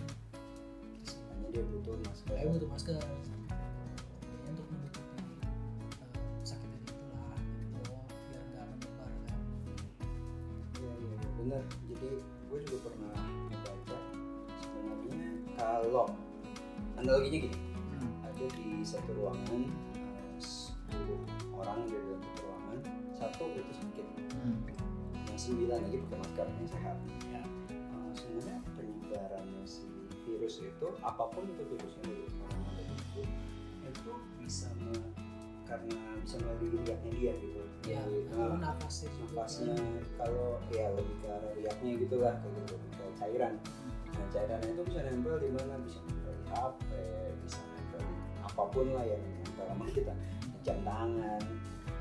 Makanya 1.06 1.50
dia 1.50 1.64
butuh 1.66 1.96
masker. 2.04 2.34
Saya 2.34 2.48
butuh 2.50 2.70
masker 2.70 3.02
analoginya 17.10 17.40
gini, 17.42 17.58
Hmm. 17.90 18.14
ada 18.22 18.46
di 18.54 18.86
satu 18.86 19.10
ruangan 19.12 19.62
eh, 19.98 20.38
10 20.38 21.18
orang 21.52 21.82
di 21.84 21.98
dalam 21.98 22.22
satu 22.22 22.40
ruangan, 22.46 22.78
satu 23.12 23.44
itu 23.50 23.74
sakit, 23.74 24.08
Hmm. 24.38 24.58
yang 25.26 25.40
sembilan 25.40 25.80
lagi 25.82 25.98
pakai 26.00 26.18
masker 26.22 26.48
yang 26.48 26.70
sehat. 26.70 26.98
Ya. 27.28 27.42
Eh, 27.74 28.12
sebenarnya 28.14 28.58
penyebarannya 28.72 29.62
si 29.66 29.90
virus 30.24 30.62
itu 30.62 30.88
apa 31.02 31.24
pun 31.28 31.44
itu 31.44 31.64
virusnya 31.66 32.04
dari 32.06 32.24
orang 32.30 32.62
itu 32.78 33.22
itu 33.82 34.12
bisa 34.38 34.70
me- 34.78 35.18
karena 35.66 35.94
bisa 36.22 36.38
melalui 36.40 36.78
riaknya 36.78 37.12
dia 37.12 37.34
gitu. 37.36 37.62
ya 37.86 38.02
nah, 38.34 38.58
nafasnya 38.60 39.10
nafasnya 39.24 39.74
kalau 40.14 40.58
ya 40.70 40.90
lebih 40.94 41.16
ke 41.22 41.28
arah 41.28 41.52
riaknya 41.54 41.92
gitu 41.98 42.16
lah 42.20 42.34
kayak 42.38 42.54
gitu 42.60 42.74
ke 42.92 43.04
cairan 43.18 43.54
nah 44.10 44.26
cairannya 44.30 44.70
itu 44.70 44.82
bisa 44.84 45.00
nempel 45.06 45.36
di 45.38 45.50
mana 45.50 45.74
bisa 45.82 45.98
HP 46.54 46.82
bisa 47.46 47.60
nempel 47.62 48.04
apa 48.42 48.64
pun 48.74 48.88
lah 48.94 49.06
yang 49.06 49.22
nempel 49.22 49.66
sama 49.70 49.86
kita 49.94 50.14
jam 50.66 50.78
tangan 50.84 51.42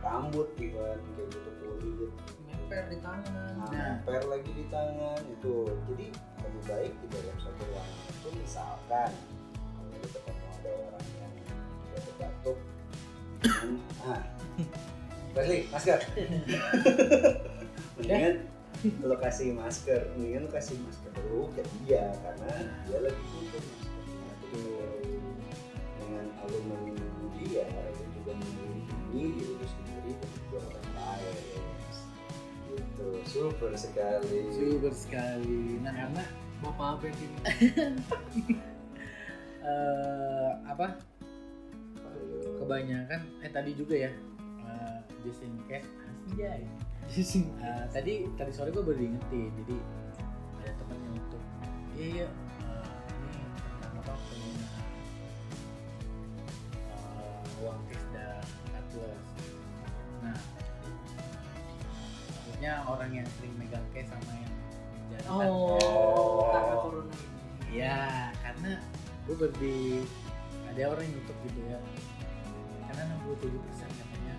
rambut 0.03 0.49
even 0.63 0.99
kayak 1.17 1.29
gitu 1.31 1.51
kulit 1.63 2.13
nempel 2.49 2.85
di 2.89 2.99
tangan 3.03 3.53
nah, 3.59 3.69
Nah. 3.69 4.01
nempel 4.01 4.23
lagi 4.31 4.51
di 4.55 4.65
tangan 4.73 5.21
itu 5.29 5.55
jadi 5.91 6.07
lebih 6.45 6.63
baik 6.67 6.93
di 7.03 7.07
dalam 7.13 7.37
satu 7.43 7.63
ruangan 7.67 7.99
itu 8.09 8.29
misalkan 8.39 9.11
kalau 9.77 9.89
kita 9.99 10.19
ketemu 10.23 10.47
ada 10.49 10.71
orang 10.73 11.05
yang 11.19 11.33
batuk 11.93 12.15
batuk 12.19 12.59
ah 14.07 14.23
Wesley, 15.37 15.71
masker. 15.71 16.03
mendingan 18.01 18.43
lo 19.07 19.15
kasih 19.23 19.55
masker, 19.55 20.11
mendingan 20.19 20.47
lo 20.47 20.51
kasih 20.51 20.75
masker 20.83 21.15
dulu 21.15 21.47
ke 21.55 21.63
dia 21.87 22.11
karena 22.27 22.67
dia 22.91 22.99
lagi 23.07 23.23
butuh 23.31 23.63
Gitu. 24.49 24.73
Dengan 25.99 26.25
melindungi 26.41 27.45
dia, 27.45 27.65
itu 27.69 28.05
juga 28.17 28.33
melindungi 28.37 29.25
diri 29.37 29.67
sendiri 29.67 30.13
dan 30.17 30.31
juga 30.41 30.59
orang 30.73 30.89
lain. 30.97 31.37
Gitu, 32.69 33.09
super 33.25 33.73
sekali. 33.79 34.41
super 34.53 34.93
sekali 34.93 35.81
nah 35.81 35.93
karena 35.95 36.23
bapak 36.61 37.01
abek 37.01 37.15
ini 37.17 37.39
eh, 39.65 40.51
apa 40.67 40.99
Aduh. 42.03 42.59
kebanyakan 42.61 43.21
eh 43.41 43.51
tadi 43.51 43.73
juga 43.73 43.95
ya 43.97 44.11
eh, 44.67 44.99
just 45.25 45.43
in 45.47 45.55
case 45.71 45.87
anjay 46.29 46.67
Eh, 47.09 47.85
tadi 47.89 48.29
tadi 48.37 48.51
sore 48.53 48.69
gue 48.69 48.85
baru 48.85 49.01
diingetin 49.01 49.49
jadi 49.65 49.77
ada 50.61 50.73
temen 50.77 50.99
yang 51.01 51.15
untuk 51.17 51.43
iya 51.97 52.07
iya 52.13 52.29
maksudnya 62.69 62.93
orang 62.93 63.11
yang 63.17 63.29
sering 63.41 63.55
megang 63.57 63.87
cash 63.97 64.09
sama 64.13 64.33
yang 64.37 64.53
jarang 65.09 65.41
kan 65.41 65.49
Oh, 65.49 66.53
karena 66.53 66.75
corona 66.77 67.15
ini. 67.17 67.29
Iya, 67.69 68.01
karena 68.45 68.71
gue 69.25 69.37
berdi 69.39 69.77
ada 70.69 70.81
orang 70.85 71.03
yang 71.05 71.15
nutup 71.17 71.37
gitu 71.49 71.61
ya. 71.65 71.79
Karena 72.85 73.03
67 73.25 73.65
persen 73.65 73.89
katanya 73.89 74.35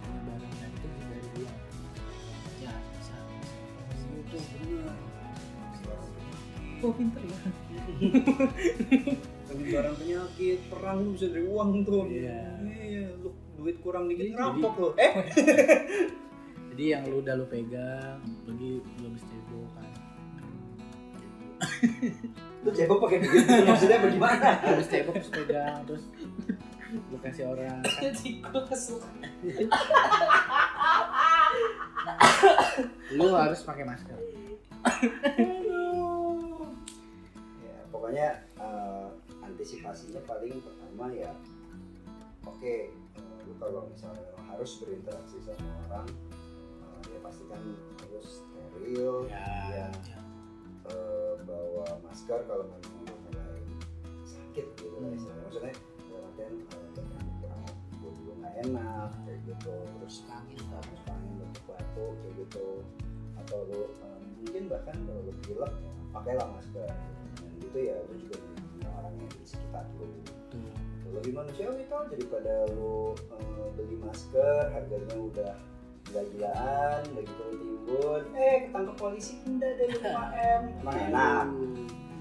penyebarannya 0.00 0.66
itu 0.70 0.86
dari 0.88 1.28
uang. 1.36 1.58
Ya, 2.58 2.72
bisa. 2.96 3.16
itu 4.16 4.36
benar 4.56 4.96
Oh, 6.78 6.92
pinter 6.92 7.20
ya. 7.20 7.38
penyebaran 9.48 9.94
penyakit 9.96 10.58
perang 10.68 10.96
lu 11.00 11.08
bisa 11.16 11.26
dari 11.28 11.44
uang 11.44 11.68
tuh 11.84 12.04
Iya. 12.04 12.40
iya 12.64 13.04
lu 13.14 13.28
duit 13.56 13.76
kurang 13.80 14.08
dikit 14.08 14.24
Jadi- 14.26 14.36
rampok 14.36 14.72
lu 14.76 14.88
eh 14.96 15.12
Jadi 16.76 16.92
yang 16.92 17.08
lu 17.08 17.24
udah 17.24 17.40
lu 17.40 17.48
pegang, 17.48 18.20
lagi 18.44 18.84
belum 19.00 19.16
stable 19.16 19.64
kan. 19.72 19.88
lu 22.68 22.68
cebok 22.68 22.98
pakai 23.08 23.24
duit 23.24 23.48
maksudnya 23.64 23.96
bagaimana 23.96 24.60
Lu 24.76 24.84
stable 24.84 25.16
terus 25.16 25.32
pegang 25.32 25.80
terus 25.88 26.04
lu 26.92 27.16
kasih 27.24 27.48
orang 27.48 27.80
kan 27.80 28.12
lu 33.16 33.26
harus 33.32 33.60
pakai 33.64 33.88
masker. 33.88 34.20
ya 37.64 37.76
pokoknya 37.88 38.28
eh, 38.60 39.06
antisipasinya 39.40 40.20
paling 40.28 40.60
pertama 40.60 41.08
ya 41.08 41.32
oke 42.44 42.60
eh, 42.60 42.92
lu 43.48 43.56
kalau 43.56 43.88
misalnya 43.88 44.36
harus 44.44 44.76
berinteraksi 44.84 45.40
sama 45.40 45.72
orang 45.88 46.06
pastikan 47.26 47.62
harus 47.98 48.28
steril 48.70 49.26
Ya. 49.26 49.42
ya 49.74 49.86
eh, 50.86 51.34
bawa 51.42 51.86
masker 52.06 52.38
kalau 52.46 52.64
memang 52.70 53.18
mulai 53.26 53.58
sakit 54.22 54.66
gitu 54.78 54.94
Hmm. 54.96 55.10
istilahnya. 55.10 55.42
maksudnya 55.42 55.74
dalam 56.06 56.24
artian 56.30 56.52
eh, 56.54 56.88
kurang 57.42 57.64
gue 57.98 58.10
juga 58.14 58.32
nggak 58.38 58.54
enak 58.62 59.10
kayak 59.26 59.38
gitu 59.44 59.74
terus 59.98 60.16
Angin, 60.30 60.62
masuk 60.70 61.00
angin 61.10 61.34
batuk 61.42 61.64
batuk 61.66 62.12
kayak 62.22 62.34
gitu 62.38 62.66
atau 63.36 63.58
lu 63.66 63.80
eh, 63.90 64.18
mungkin 64.38 64.62
bahkan 64.70 64.96
kalau 65.02 65.20
lu 65.26 65.32
pilek 65.42 65.72
ya, 65.74 65.90
pakailah 66.14 66.46
masker 66.54 66.86
dan 66.86 67.50
gitu 67.58 67.78
ya 67.82 67.96
lu 68.06 68.14
juga 68.22 68.36
orang 68.96 69.14
yang 69.18 69.30
di 69.34 69.44
sekitar 69.44 69.84
lu 69.98 70.06
Tuh. 70.54 70.72
lebih 71.10 71.32
manusiawi 71.34 71.82
tau 71.90 72.06
daripada 72.06 72.52
lu 72.70 73.12
eh, 73.18 73.68
beli 73.74 73.96
masker 73.98 74.70
harganya 74.70 75.16
udah 75.18 75.54
gila-gilaan 76.16 77.00
udah 77.12 77.22
gitu 77.22 77.42
lu 77.44 77.56
timbun 77.60 78.22
eh 78.32 78.56
ketangkep 78.64 78.96
polisi 78.96 79.34
denda 79.44 79.68
dari 79.68 79.92
5 79.92 80.00
m. 80.00 80.62
Emang 80.80 80.96
enak. 80.96 81.44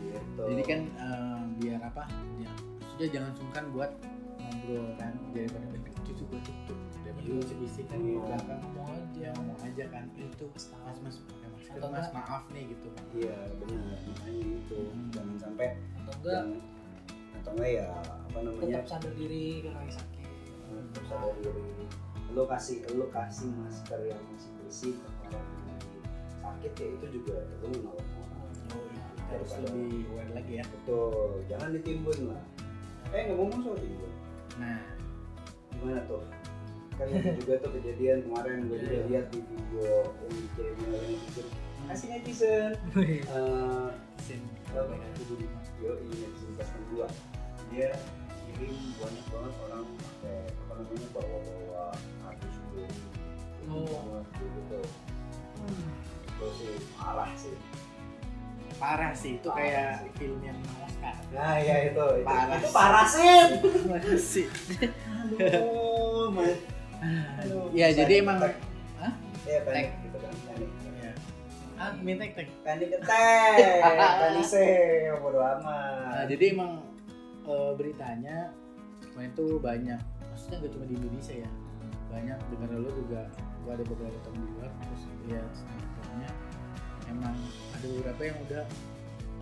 Gitu. 0.03 0.41
Jadi 0.51 0.63
kan 0.67 0.79
eh, 0.91 1.39
biar 1.57 1.79
apa? 1.81 2.03
Ya, 2.37 2.51
sudah 2.91 3.07
jangan 3.07 3.31
sungkan 3.33 3.63
buat 3.71 3.91
ngobrol 4.37 4.87
kan 4.99 5.15
daripada 5.31 5.65
cucu 6.03 6.23
gue 6.27 6.39
tutup. 6.43 6.77
Daripada 7.01 7.23
Iya. 7.25 7.39
lu 7.39 7.55
bisik 7.57 7.85
kan 7.87 7.99
di 7.99 8.13
belakang 8.13 8.59
ngomong 8.61 8.87
aja 8.91 9.27
ngomong 9.33 9.59
aja 9.63 9.83
kan. 9.89 10.03
Itu 10.13 10.45
mas 10.51 10.65
mas 11.01 11.15
pakai 11.23 11.47
masker 11.49 11.73
Atau 11.79 11.87
mas 11.89 12.07
maaf 12.11 12.43
nih 12.51 12.63
gitu. 12.69 12.87
Kan 12.91 13.05
iya 13.15 13.37
benar 13.57 13.81
makanya 14.05 14.43
itu 14.59 14.77
Hmm. 14.85 15.07
jangan 15.09 15.35
sampai 15.39 15.67
Atau 15.97 16.13
enggak, 16.19 16.43
atau 17.33 17.51
enggak 17.55 17.69
ya 17.71 17.85
apa 17.95 18.37
namanya? 18.37 18.61
Tetap 18.75 18.85
sadar 18.91 19.13
diri 19.15 19.45
lagi 19.65 19.91
sakit. 19.95 20.13
terus 20.91 21.07
sadar 21.07 21.33
diri 21.39 21.85
lu 22.35 22.43
kasih 22.45 22.83
lu 22.91 23.07
kasih 23.09 23.47
masker 23.55 23.99
yang 24.03 24.19
masih 24.29 24.51
bersih 24.59 24.93
ke 24.99 25.07
orang 25.31 25.47
yang 25.47 25.65
lagi 25.71 25.87
sakit 26.43 26.71
ya 26.75 26.87
itu 26.99 27.05
juga 27.15 27.35
lu 27.63 27.67
menolong 27.71 27.95
orang. 27.95 28.51
Oh, 28.75 28.83
iya. 28.91 29.03
Harus 29.31 29.51
lebih 29.63 30.03
aware 30.11 30.31
lagi 30.35 30.53
ya. 30.59 30.63
Betul 30.67 31.39
jangan 31.47 31.69
ditimbun 31.73 32.19
lah. 32.35 32.43
Eh 33.15 33.23
ngomong 33.31 33.59
soal 33.63 33.79
timbun. 33.79 34.11
Nah. 34.59 34.83
Gimana 35.71 36.03
tuh? 36.07 36.23
Kan 36.95 37.11
juga 37.11 37.59
tuh 37.59 37.71
kejadian 37.75 38.23
kemarin 38.23 38.71
gue 38.71 38.79
juga 38.79 38.95
Iya. 38.95 39.03
lihat 39.11 39.25
di 39.31 39.39
video 39.43 39.91
yang 40.07 40.31
dikirim 40.31 40.75
oleh 40.87 40.99
netizen 41.11 41.47
kasih 41.85 42.07
netizen. 42.17 42.71
Eh, 42.95 43.89
sin 44.23 44.41
apa 44.75 44.91
ya 44.91 45.07
tujuh 45.19 45.37
lima 45.39 45.59
yo 45.79 45.91
ini 46.03 46.15
netizen 46.23 46.49
kelas 46.55 46.71
dua 46.91 47.07
dia 47.71 47.91
kirim 48.55 48.75
banyak 48.95 49.25
banget 49.27 49.53
orang 49.61 49.83
pakai 49.93 50.37
apa 50.47 50.71
namanya 50.73 51.07
bawa 51.11 51.37
bawa 51.41 51.83
kardus 52.21 52.55
dulu 52.61 52.85
Oh. 53.65 54.21
gitu 54.29 54.77
itu 56.29 56.47
sih 56.53 56.69
parah 56.93 57.31
sih. 57.33 57.55
Parah 58.75 59.11
sih 59.11 59.31
itu 59.35 59.47
Parah 59.47 59.57
kayak 59.57 59.91
sih. 59.97 60.11
film 60.15 60.39
yang 60.39 60.59
Oscar. 60.77 61.15
Nah 61.31 61.55
ya 61.57 61.75
itu. 61.89 62.05
Itu, 62.13 62.27
Parah 62.27 62.45
itu 62.53 62.67
sih. 62.67 62.75
parah 62.75 63.07
sih. 64.19 64.45
Aduh 65.41 66.27
mas 66.29 66.59
aduh. 67.41 67.65
Ya 67.71 67.87
jadi 67.89 68.13
emang. 68.21 68.37
Hah? 68.37 69.13
Iya 69.43 69.59
panik 69.63 69.87
gitu 69.99 70.17
kan 70.19 70.33
panik 70.45 70.69
ya. 70.93 71.11
ah 71.75 71.91
minta 71.99 72.23
tek 72.29 72.47
panik 72.61 72.89
attack. 72.93 73.57
Panik 74.21 74.45
sih 74.45 74.69
bodo 75.17 75.39
amat. 75.41 76.05
Nah, 76.05 76.23
jadi 76.27 76.45
emang 76.53 76.71
eh, 77.45 77.71
beritanya 77.77 78.51
kemarin 79.13 79.31
tuh 79.37 79.61
banyak, 79.61 80.01
maksudnya 80.27 80.57
gak 80.65 80.73
cuma 80.75 80.85
di 80.89 80.95
Indonesia 80.99 81.35
ya, 81.47 81.51
banyak 82.11 82.37
dengar 82.51 82.69
lo 82.75 82.91
juga, 82.91 83.21
gua 83.63 83.71
ada 83.79 83.85
beberapa 83.87 84.17
temen 84.27 84.41
di 84.43 84.51
luar 84.59 84.71
terus 84.83 85.01
lihat 85.29 85.49
snapgramnya, 85.55 86.31
emang 87.07 87.35
ada 87.71 87.85
beberapa 87.85 88.21
yang 88.27 88.37
udah 88.49 88.63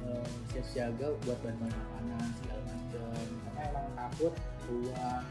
eh, 0.03 0.27
siap 0.53 0.65
siaga 0.69 1.07
buat 1.25 1.39
bantuan 1.41 1.73
makanan 1.73 2.27
segala 2.37 2.61
macam, 2.69 3.09
karena 3.49 3.61
emang 3.71 3.87
takut 3.97 4.33
keluar, 4.67 5.21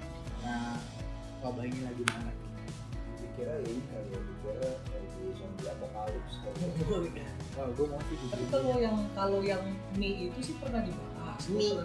nah 0.42 0.76
wabah 1.42 1.64
ini 1.66 1.80
lagi 1.86 2.02
marak. 2.10 2.36
dikira 3.32 3.54
ini 3.64 3.80
kali 3.88 4.08
ya 4.12 4.20
dikira 4.20 4.70
lagi 4.92 5.24
zombie 5.40 5.68
apokalips 5.72 6.34
kali 6.44 7.10
ya. 7.16 7.28
Wah, 7.56 7.68
gue 7.72 7.86
mau 7.88 8.00
sih 8.12 8.16
Tapi 8.28 8.44
kalau 8.52 8.76
yang 8.76 8.96
kalau 9.16 9.40
yang 9.40 9.62
mie 9.96 10.28
itu 10.28 10.52
sih 10.52 10.54
pernah 10.60 10.84
dibahas. 10.84 11.40
Mie? 11.48 11.80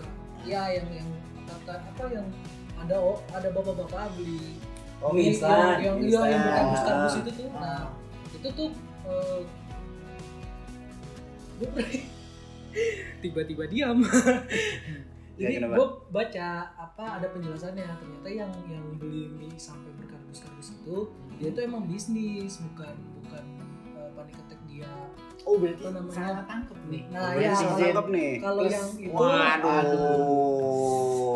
Iya 0.48 0.64
yang 0.80 0.88
yang 1.04 1.10
kata 1.44 1.74
apa 1.76 2.04
yang 2.08 2.28
ada 2.80 2.96
oh, 3.04 3.20
ada 3.36 3.48
bapak-bapak 3.52 4.16
beli 4.16 4.56
oh 5.04 5.12
mie 5.12 5.36
instan 5.36 5.84
yang 5.84 6.00
yang, 6.00 6.24
yang, 6.24 6.24
yang 6.24 6.68
instan. 6.72 6.96
kardus-kardus 6.96 7.16
itu 7.20 7.32
tuh. 7.36 7.48
Ah. 7.52 7.60
Nah, 7.60 7.84
itu 8.32 8.50
tuh 8.56 8.70
gue 11.58 11.68
pernah 11.74 11.90
tiba-tiba 13.24 13.64
diam. 13.68 14.00
Ya, 15.38 15.54
Jadi 15.54 15.62
kenapa? 15.62 15.76
gue 15.78 15.88
baca 16.10 16.48
apa 16.82 17.22
ada 17.22 17.30
penjelasannya 17.30 17.86
ternyata 17.86 18.26
yang 18.26 18.50
yang 18.74 18.82
beli 18.98 19.30
mie 19.38 19.54
sampai 19.54 19.94
berkardus-kardus 20.02 20.74
itu 20.82 21.14
dia 21.38 21.54
tuh 21.54 21.62
emang 21.62 21.86
bisnis 21.86 22.58
bukan 22.58 22.98
bukan 23.22 23.46
eh, 23.94 24.10
panik 24.18 24.34
attack 24.34 24.58
dia. 24.66 24.90
Oh 25.48 25.56
berarti 25.56 25.80
namanya? 25.88 26.12
salah 26.12 26.44
tangkep 26.44 26.76
nih. 26.92 27.08
Nah, 27.08 27.32
Berarti 27.32 27.48
ya. 27.48 27.56
salah 27.56 27.80
tangkap 27.80 28.08
nih. 28.12 28.32
Kalau 28.44 28.64
yang 28.68 28.90
itu 29.00 29.16
waduh. 29.16 30.60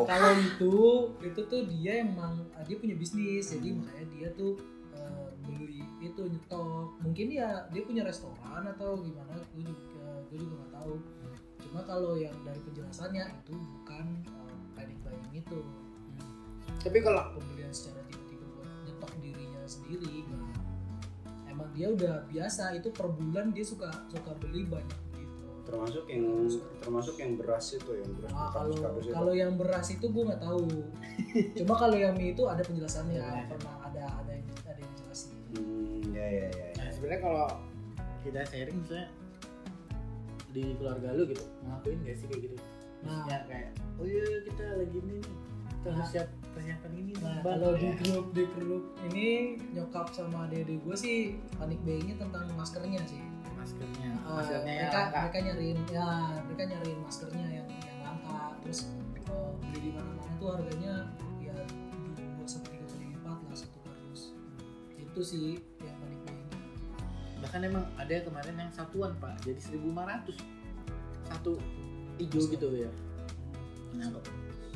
kalau 0.04 0.32
itu 0.36 0.76
itu 1.24 1.41
tuh 1.47 1.62
dia 1.71 2.04
emang 2.04 2.43
ah, 2.52 2.63
dia 2.67 2.76
punya 2.76 3.00
bisnis. 3.00 3.56
Jadi 3.56 3.71
makanya 3.71 4.06
dia 4.12 4.28
tuh 4.36 4.60
eh, 4.91 5.32
beli 5.47 5.88
itu 6.04 6.21
nyetok. 6.28 7.00
Mungkin 7.00 7.28
ya 7.32 7.71
dia 7.71 7.82
punya 7.88 8.04
restoran 8.04 8.67
atau 8.67 9.00
gimana 9.00 9.32
gue 9.56 9.63
juga 9.63 10.28
gue 10.28 10.38
juga 10.43 10.60
nggak 10.60 10.74
tahu. 10.76 11.00
Cuma 11.63 11.80
kalau 11.88 12.19
yang 12.19 12.36
dari 12.43 12.60
penjelasannya 12.67 13.24
itu 13.47 13.56
bukan 13.56 14.06
eh, 14.28 14.56
panic 14.76 15.00
buying 15.08 15.32
itu. 15.39 15.63
Tapi 16.84 17.00
kalau 17.00 17.32
pembelian 17.39 17.71
secara 17.71 18.04
tiba-tiba 18.12 18.43
buat 18.60 18.67
nyetok 18.84 19.12
dirinya 19.24 19.63
sendiri 19.63 20.28
nah, 20.28 20.61
dia 21.71 21.88
udah 21.88 22.15
biasa 22.26 22.74
itu 22.74 22.89
per 22.89 23.08
bulan 23.08 23.52
dia 23.52 23.62
suka 23.62 23.89
suka 24.08 24.32
beli 24.38 24.65
banyak 24.65 25.00
gitu 25.13 25.45
termasuk 25.63 26.04
yang 26.06 26.26
termasuk 26.80 27.15
yang 27.15 27.34
beras 27.36 27.65
itu 27.71 27.91
yang 27.93 28.12
beras 28.17 28.32
Nah, 28.32 28.50
kalau 28.50 28.74
kalau 29.08 29.34
yang 29.34 29.54
beras 29.56 29.88
itu 29.89 30.06
gue 30.06 30.24
nggak 30.26 30.41
tahu. 30.41 30.65
Cuma 31.62 31.74
kalau 31.76 31.95
yang 31.95 32.13
mie 32.13 32.34
itu 32.34 32.43
ada 32.43 32.60
penjelasannya, 32.60 33.21
Iya. 33.21 33.45
pernah 33.47 33.76
ada 33.86 34.04
ada 34.19 34.32
yang 34.34 34.47
ada 34.65 34.80
yang 34.82 34.93
jelasin. 34.97 35.32
hmm, 35.54 36.02
ya 36.12 36.26
ya 36.26 36.47
ya, 36.50 36.50
ya. 36.52 36.67
Nah, 36.76 36.88
sebenarnya 36.89 37.21
kalau 37.21 37.45
kita 38.21 38.39
sharing 38.45 38.78
misalnya 38.78 39.08
di 40.52 40.63
keluarga 40.76 41.08
lu 41.15 41.24
gitu 41.26 41.45
ngelakuin 41.63 41.97
gak 42.04 42.15
sih 42.17 42.28
kayak 42.28 42.41
gitu 42.43 42.56
Nah. 43.02 43.24
maksudnya 43.24 43.39
kayak 43.47 43.69
oh 43.97 44.06
iya 44.06 44.26
kita 44.43 44.63
lagi 44.78 44.97
ini 45.00 45.15
nih 45.17 45.36
Kita 45.82 45.89
harus 45.91 46.10
siap 46.10 46.28
persiapan 46.54 46.91
ini. 46.94 47.12
Nah, 47.17 47.41
Bang. 47.41 47.58
kalau 47.58 47.74
di 47.74 47.88
Ya. 47.88 47.94
grup 47.98 48.26
di 48.32 48.44
grup 48.48 48.84
ini 49.04 49.28
nyokap 49.72 50.13
sama 50.13 50.46
dede 50.46 50.78
gue 50.78 50.94
sih 50.94 51.17
panik 51.56 51.82
buyingnya 51.82 52.15
tentang 52.17 52.46
maskernya 52.54 53.02
sih. 53.04 53.22
maskernya, 53.52 54.10
Uh, 54.22 54.38
maskernya 54.38 54.74
yang 54.74 54.82
mereka 54.84 54.98
langka. 55.00 55.20
mereka 55.22 55.38
nyariin 55.44 55.80
ya 55.88 56.08
mereka 56.44 56.63
nyariin 56.65 57.00
maskernya 57.02 57.46
yang 57.52 57.67
yang 57.70 58.00
langka 58.02 58.39
terus 58.62 58.80
uh, 59.30 59.54
beli 59.56 59.78
di 59.80 59.89
mana 59.94 60.12
mana 60.12 60.34
tuh 60.36 60.50
harganya 60.52 60.94
ya 61.38 61.54
dua 62.17 62.46
sampai 62.46 62.74
tiga 62.74 62.86
kali 62.89 63.06
lipat 63.13 63.38
lah 63.38 63.54
satu 63.54 63.78
kardus 63.82 64.22
itu 64.98 65.22
sih 65.22 65.48
yang 65.80 65.94
panik 65.96 66.20
buyingnya 66.26 66.58
Bahkan 67.38 67.60
emang 67.63 67.86
ada 67.96 68.12
yang 68.12 68.26
kemarin 68.28 68.54
yang 68.56 68.72
satuan 68.72 69.12
pak, 69.17 69.34
jadi 69.41 69.58
1.500 69.58 70.38
satu 71.24 71.52
hijau 72.17 72.41
gitu 72.48 72.67
ya. 72.76 72.91
Nah, 73.94 74.10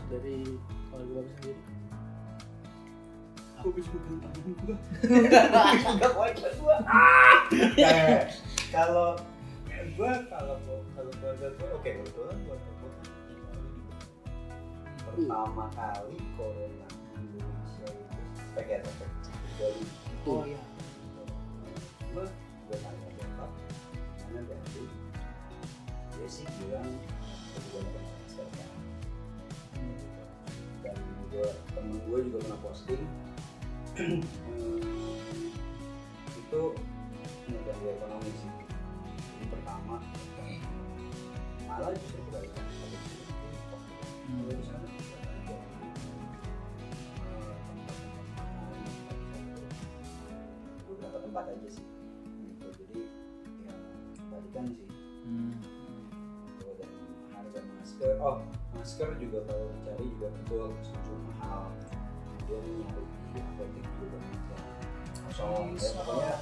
dari 0.07 0.41
kalau 0.95 1.03
gue 1.11 1.23
sendiri. 1.27 1.59
Aku 3.59 3.67
bisa 3.75 3.89
pegang 3.91 4.19
tangan 4.23 4.51
gua. 4.63 4.75
Enggak 5.91 6.13
wajah 6.15 6.51
gua. 6.63 6.75
Ah. 6.87 7.35
Nah, 7.51 8.23
Kalau 8.71 9.19
gua 9.95 10.11
kalau 10.31 10.55
kalau 10.95 11.11
keluarga 11.19 11.47
gua 11.59 11.67
oke 11.75 11.87
kebetulan 11.87 12.37
keluarga 12.43 12.71
gua 12.79 12.89
kan 12.95 13.11
pertama 15.05 15.65
kali 15.71 16.17
corona 16.35 16.87
di 17.15 17.37
Indonesia 17.39 17.87
itu 17.95 18.59
ya 18.59 18.77
efek 18.83 19.11
dari 19.55 19.83
itu 19.83 20.27
oh 20.27 20.43
iya. 20.43 20.61
Cuma 22.11 22.23
gue 22.67 22.77
tanya 22.81 23.07
bokap 23.15 23.51
mana 24.25 24.41
dari 24.43 24.83
dia 26.15 26.27
sih 26.27 26.47
bilang 26.59 26.91
gue 31.35 31.51
temen 31.75 31.99
gue 32.07 32.31
juga 32.31 32.47
pernah 32.47 32.59
posting. 32.63 33.03
Hmm, 33.99 34.23
itu 36.39 36.61
mengganggu 37.51 37.87
ekonomi 37.99 38.31
sih. 38.39 38.51
Jadi 39.35 39.45
pertama. 39.51 39.99
Malah 41.67 41.91
justru 41.99 42.23
kebalikan 42.31 42.63
kalau 42.71 42.87
di 44.55 44.63
sana 44.63 44.87
ada 44.87 45.59
eh, 50.31 50.47
beberapa 50.87 51.19
tempat 51.19 51.51
aja 51.51 51.67
sih. 51.67 51.83
Gitu. 52.47 52.67
Jadi 52.79 53.11
ya 53.67 53.75
kebalikan 54.23 54.71
sih. 54.71 54.87
Hmm. 55.27 55.51
Dan 56.79 56.95
harga 57.35 57.59
masker 57.59 58.23
oh 58.23 58.39
masker 58.85 59.17
juga 59.17 59.41
kalau 59.49 59.65
dicari 59.73 60.05
juga 60.13 60.27
betul 60.29 60.69
sejuk 60.85 61.21
mahal. 61.33 61.73
Dia 62.45 62.57
nyari 62.61 63.01
di 63.33 63.39
apotek 63.41 63.85
juga 63.97 64.17
banyak 64.21 64.41
kosong 65.25 65.73
ya 65.73 65.89
pokoknya 65.97 66.33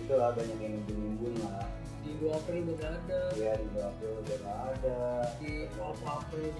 itulah 0.00 0.30
banyak 0.32 0.58
yang 0.64 0.72
nimbun-nimbun 0.80 1.34
lah. 1.44 1.68
Di 2.00 2.16
2 2.16 2.32
April 2.32 2.72
udah 2.72 2.88
ada. 2.96 3.20
Ya 3.36 3.52
di 3.52 3.66
April 3.76 4.12
udah 4.16 4.36
nggak 4.40 4.60
ada. 4.72 5.00
Di 5.44 5.52
Alpha 5.76 6.10
April 6.24 6.52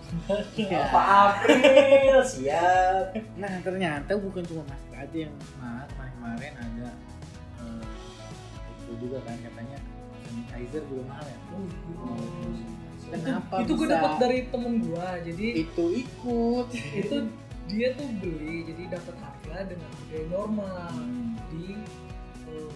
apa 0.76 1.00
April 1.24 2.16
siap. 2.20 3.05
Nah 3.40 3.53
ternyata 3.64 4.12
bukan 4.20 4.44
cuma 4.44 4.62
masker 4.68 4.92
aja 4.92 5.16
yang 5.24 5.35
mahal 5.57 5.88
kemarin 5.88 6.12
kemarin 6.20 6.53
ada 6.61 6.88
eh, 7.64 7.85
itu 8.85 8.92
juga 9.09 9.24
kan 9.24 9.40
katanya 9.40 9.81
sanitizer 10.29 10.85
juga 10.85 11.03
mahal 11.09 11.24
ya. 11.24 11.38
Oh, 11.48 11.64
iya. 12.53 12.79
Kenapa 13.11 13.55
itu 13.59 13.73
gue 13.73 13.85
bisa? 13.85 13.94
dapat 13.96 14.12
dari 14.18 14.38
temen 14.46 14.73
gue 14.81 15.07
jadi 15.25 15.46
Itu 15.61 15.85
ikut. 15.92 16.66
itu 16.73 17.16
dia 17.68 17.88
tuh 17.92 18.09
beli 18.16 18.57
jadi 18.64 18.83
dapat 18.92 19.14
harga 19.16 19.57
dengan 19.64 19.88
harga 19.88 20.14
yang 20.16 20.29
normal 20.29 20.90
Hmm. 20.90 21.35
di 21.49 21.75
eh, 22.46 22.70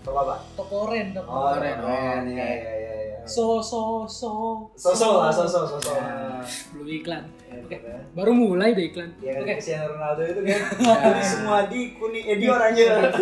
Toko 0.00 0.18
apa? 0.18 0.36
toko 0.52 0.74
oren 0.84 1.06
toko 1.10 1.28
Oh, 1.28 1.48
oren. 1.50 1.74
keren, 1.74 2.22
oke. 2.22 2.36
ya, 2.36 2.44
ya, 2.44 2.74
ya, 2.74 2.94
ya. 3.10 3.18
so 3.24 3.56
so 3.58 3.80
so 4.04 4.30
Sosok 4.74 5.12
lah, 5.18 5.32
sosok, 5.32 5.64
sosok. 5.70 5.96
Ya. 5.96 6.44
belum 6.70 6.88
iklan 6.94 7.24
Ya, 7.46 7.56
Oke. 7.56 7.76
baru 8.12 8.32
mulai 8.34 8.72
deh 8.72 8.84
iklan 8.86 9.16
Ya 9.18 9.32
oke 9.34 9.48
Cristiano 9.50 9.88
Ronaldo 9.90 10.22
itu 10.22 10.40
kan 10.42 10.60
Ya. 10.84 11.22
Semua 11.22 11.58
di 11.64 11.80
kuning 11.94 12.24
eh 12.26 12.36
di 12.36 12.46
oranye. 12.46 12.84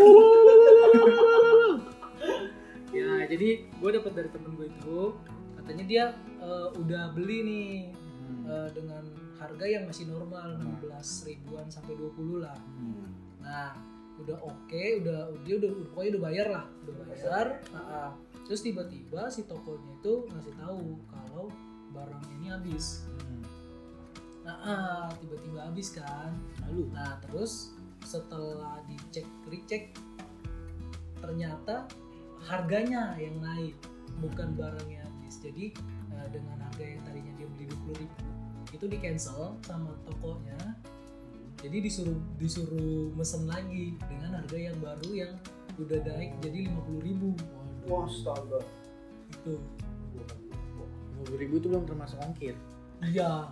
ya 2.93 3.25
jadi 3.27 3.49
gue 3.73 3.91
dapat 3.93 4.13
dari 4.13 4.29
temen 4.29 4.51
gue 4.53 4.69
itu 4.69 4.99
katanya 5.63 5.85
dia 5.87 6.05
eh, 6.43 6.69
udah 6.75 7.15
beli 7.15 7.39
nih 7.47 7.71
Hmm. 8.23 8.47
eh, 8.47 8.69
dengan 8.71 9.03
harga 9.35 9.67
yang 9.67 9.85
masih 9.85 10.07
normal 10.07 10.55
16 10.59 11.27
ribuan 11.27 11.67
sampai 11.67 11.99
20 11.99 12.39
lah 12.39 12.55
Hmm. 12.79 13.11
Nah, 13.43 13.75
udah 14.23 14.39
oke, 14.39 14.85
udah 15.03 15.35
dia 15.43 15.59
udah 15.59 15.71
pokoknya 15.91 16.11
udah 16.15 16.23
bayar 16.23 16.47
lah, 16.47 16.65
udah 16.87 16.95
bayar. 17.11 17.47
Nah, 17.75 17.83
ah. 17.83 18.11
terus 18.47 18.63
tiba-tiba 18.63 19.27
si 19.27 19.43
tokonya 19.51 19.99
itu 19.99 20.13
ngasih 20.31 20.55
tahu 20.63 20.95
kalau 21.11 21.51
barang 21.91 22.23
ini 22.39 22.47
habis. 22.55 23.11
Hmm. 23.11 23.43
Nah, 24.47 24.57
ah, 24.63 25.07
tiba-tiba 25.19 25.59
habis 25.67 25.91
kan. 25.91 26.31
Lalu 26.71 26.95
Nah, 26.95 27.19
terus 27.27 27.75
setelah 28.07 28.79
dicek 28.87 29.27
recheck 29.51 29.91
ternyata 31.19 31.87
harganya 32.43 33.15
yang 33.19 33.39
naik, 33.43 33.75
bukan 34.23 34.55
barangnya 34.55 35.03
habis. 35.33 35.41
Jadi 35.41 35.65
eh, 36.13 36.29
dengan 36.29 36.57
harga 36.61 36.85
yang 36.85 37.01
tadinya 37.09 37.33
dia 37.41 37.49
beli 37.49 37.65
20 37.89 38.01
ribu 38.05 38.17
itu 38.73 38.85
di 38.89 38.99
cancel 39.01 39.57
sama 39.65 39.93
tokonya. 40.05 40.61
Jadi 41.63 41.77
disuruh 41.79 42.19
disuruh 42.37 43.15
mesen 43.15 43.47
lagi 43.47 43.95
dengan 44.11 44.43
harga 44.43 44.57
yang 44.59 44.77
baru 44.83 45.09
yang 45.15 45.33
udah 45.79 46.01
naik 46.05 46.37
jadi 46.45 46.69
50.000 46.69 47.01
ribu. 47.07 47.29
Wah, 47.89 48.05
astaga. 48.07 48.61
itu. 49.33 49.57
dua 51.23 51.39
ribu 51.39 51.63
itu 51.63 51.71
belum 51.71 51.87
termasuk 51.87 52.19
ongkir. 52.21 52.59
iya. 53.01 53.47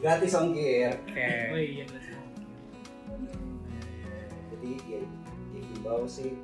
Gratis 0.00 0.36
ongkir. 0.36 0.92
oh 1.52 1.56
iya 1.60 1.84
sih 1.88 2.16
Jadi 4.52 4.70
ya 4.84 5.00
dihimbau 5.56 6.04
sih. 6.04 6.36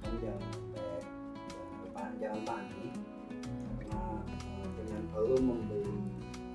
Teman 0.00 0.16
jangan 0.24 0.40
sampai 0.40 1.00
jangan 1.52 1.88
pan- 1.92 2.16
jangan 2.16 2.40
panik 2.48 2.72
eh, 2.80 3.13
dengan 4.78 5.02
lo 5.14 5.36
membeli 5.38 5.96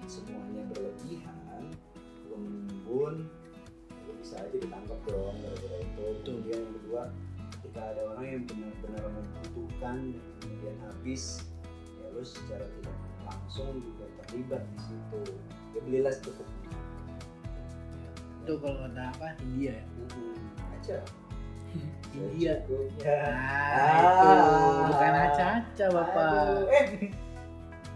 semuanya 0.09 0.63
berlebihan 0.73 1.39
lo 2.29 2.35
menimbun 2.37 3.15
lo 4.05 4.11
bisa 4.17 4.41
aja 4.41 4.57
ditangkap 4.57 4.99
dong 5.05 5.35
gara-gara 5.41 5.77
itu. 5.85 6.05
Kemudian 6.25 6.59
yang 6.65 6.73
kedua 6.81 7.01
ketika 7.59 7.81
ada 7.93 8.01
orang 8.15 8.25
yang 8.25 8.43
benar-benar 8.49 9.03
membutuhkan 9.13 9.97
dan 10.15 10.23
kemudian 10.41 10.75
habis 10.81 11.45
ya 12.01 12.07
lo 12.13 12.21
secara 12.25 12.65
tidak 12.79 12.97
langsung 13.29 13.83
juga 13.83 14.05
terlibat 14.25 14.63
di 14.73 14.79
situ. 14.81 15.21
Ya 15.77 15.79
belilah 15.85 16.13
secukupnya 16.13 16.73
Itu 18.41 18.53
kalau 18.57 18.77
kata 18.89 19.03
apa? 19.13 19.27
India 19.45 19.77
ya. 19.77 19.85
Hmm, 19.85 20.73
aja. 20.73 20.97
India. 22.17 22.53
Secukupnya. 22.65 23.17
Ah, 23.29 24.01
itu 24.01 24.81
bukan 24.89 25.13
aca-aca 25.13 25.85
bapak. 25.93 26.33
Aduh, 26.33 26.65
eh 26.73 26.87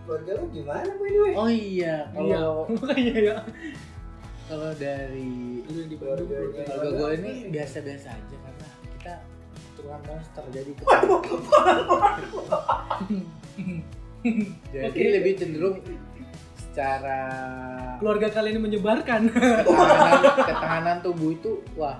keluarga 0.03 0.31
lu 0.35 0.45
gimana 0.51 0.91
by 0.93 1.09
the 1.09 1.19
way? 1.21 1.33
Oh 1.33 1.49
iya, 1.49 1.95
iya 2.11 2.37
kalau 2.43 2.67
makanya 2.75 3.15
ya 3.15 3.37
kalau 4.43 4.69
dari 4.75 5.29
itu 5.63 5.71
yang 5.73 5.87
di 5.87 5.95
Bandung 5.95 6.27
Keluarganya. 6.27 6.67
keluarga 6.67 6.89
gue 6.91 7.11
ini 7.17 7.33
biasa-biasa 7.49 8.07
aja 8.11 8.35
karena 8.35 8.67
kita 8.91 9.13
turunan 9.73 10.01
monster 10.03 10.43
jadi 10.51 10.71
jadi 14.71 14.87
Oke. 14.89 15.13
lebih 15.19 15.33
cenderung 15.35 15.77
secara 16.57 17.19
keluarga 17.99 18.27
kalian 18.33 18.57
ini 18.57 18.61
menyebarkan 18.65 19.21
ketahanan, 19.29 20.21
ketahanan 20.49 20.97
tubuh 20.99 21.31
itu 21.31 21.51
wah 21.75 21.99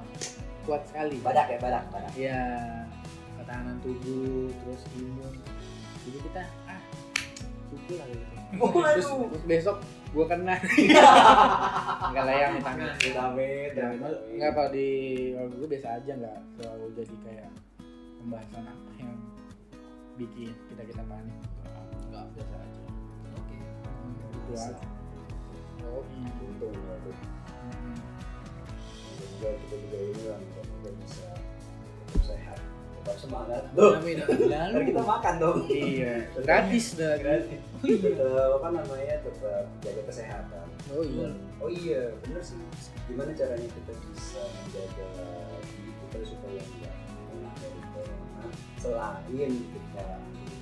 kuat 0.64 0.84
sekali 0.88 1.20
Badak 1.20 1.48
ya, 1.48 1.58
badak, 1.60 1.84
badak. 1.92 2.12
ya 2.16 2.42
ketahanan 3.40 3.78
tubuh 3.84 4.52
terus 4.64 4.82
imun 4.98 5.36
jadi 6.04 6.18
kita 6.28 6.44
syukur 7.74 7.98
lah 7.98 8.08
gitu. 8.08 8.26
Terus, 8.54 9.08
Waduh. 9.10 9.34
terus 9.34 9.44
besok 9.50 9.78
gua 10.14 10.26
kena. 10.30 10.56
Nggak 12.14 12.24
lah 12.30 12.36
yang 12.38 12.54
tangan 12.62 12.86
Ya, 13.02 13.12
damit. 13.18 13.72
nggak 14.38 14.52
kalau 14.54 14.70
di 14.70 14.88
kalau 15.34 15.50
gue 15.58 15.68
biasa 15.74 15.88
aja 15.98 16.12
nggak 16.14 16.38
terlalu 16.62 16.86
jadi 16.94 17.16
kayak 17.26 17.50
pembahasan 18.22 18.64
apa 18.70 18.90
yang 19.02 19.18
bikin 20.16 20.54
kita 20.70 20.84
kita 20.86 21.02
panik. 21.10 21.38
Nggak 22.14 22.26
biasa 22.38 22.56
aja. 22.62 22.82
Oke. 23.34 23.58
Itu 24.38 24.52
aja. 24.54 24.86
Oh 25.84 26.06
waduh. 26.62 27.18
Hmm. 27.64 27.98
Semoga 29.14 29.50
kita 29.66 29.76
juga 29.82 29.98
ini 30.00 30.24
lah, 30.30 30.40
bisa 31.02 31.28
sehat. 32.24 32.60
Tetap 33.04 33.20
semangat 33.20 33.62
tuh 33.72 33.92
Amin. 33.94 34.16
Kan 34.24 34.82
kita 34.82 35.04
makan 35.04 35.34
dong 35.38 35.58
Iya. 35.68 36.24
Gratis 36.48 36.96
dah. 36.96 37.20
gratis 37.20 37.60
tetap 37.84 38.50
apa 38.56 38.68
namanya 38.72 39.16
tetap 39.20 39.68
jaga 39.80 40.02
kesehatan 40.08 40.66
Oh 40.90 41.04
iya. 41.04 41.28
oh 41.60 41.68
iya 41.68 42.02
bener 42.22 42.40
sih 42.40 42.56
gimana 43.06 43.32
caranya 43.32 43.66
kita 43.66 43.92
bisa 44.06 44.40
menjaga 44.40 45.08
diri 45.66 45.92
kita 45.92 46.18
supaya 46.26 46.62
nggak 46.62 46.96
kena 47.28 47.52
dari 47.58 47.82
corona 47.92 48.46
selain 48.78 49.52
kita 49.68 50.06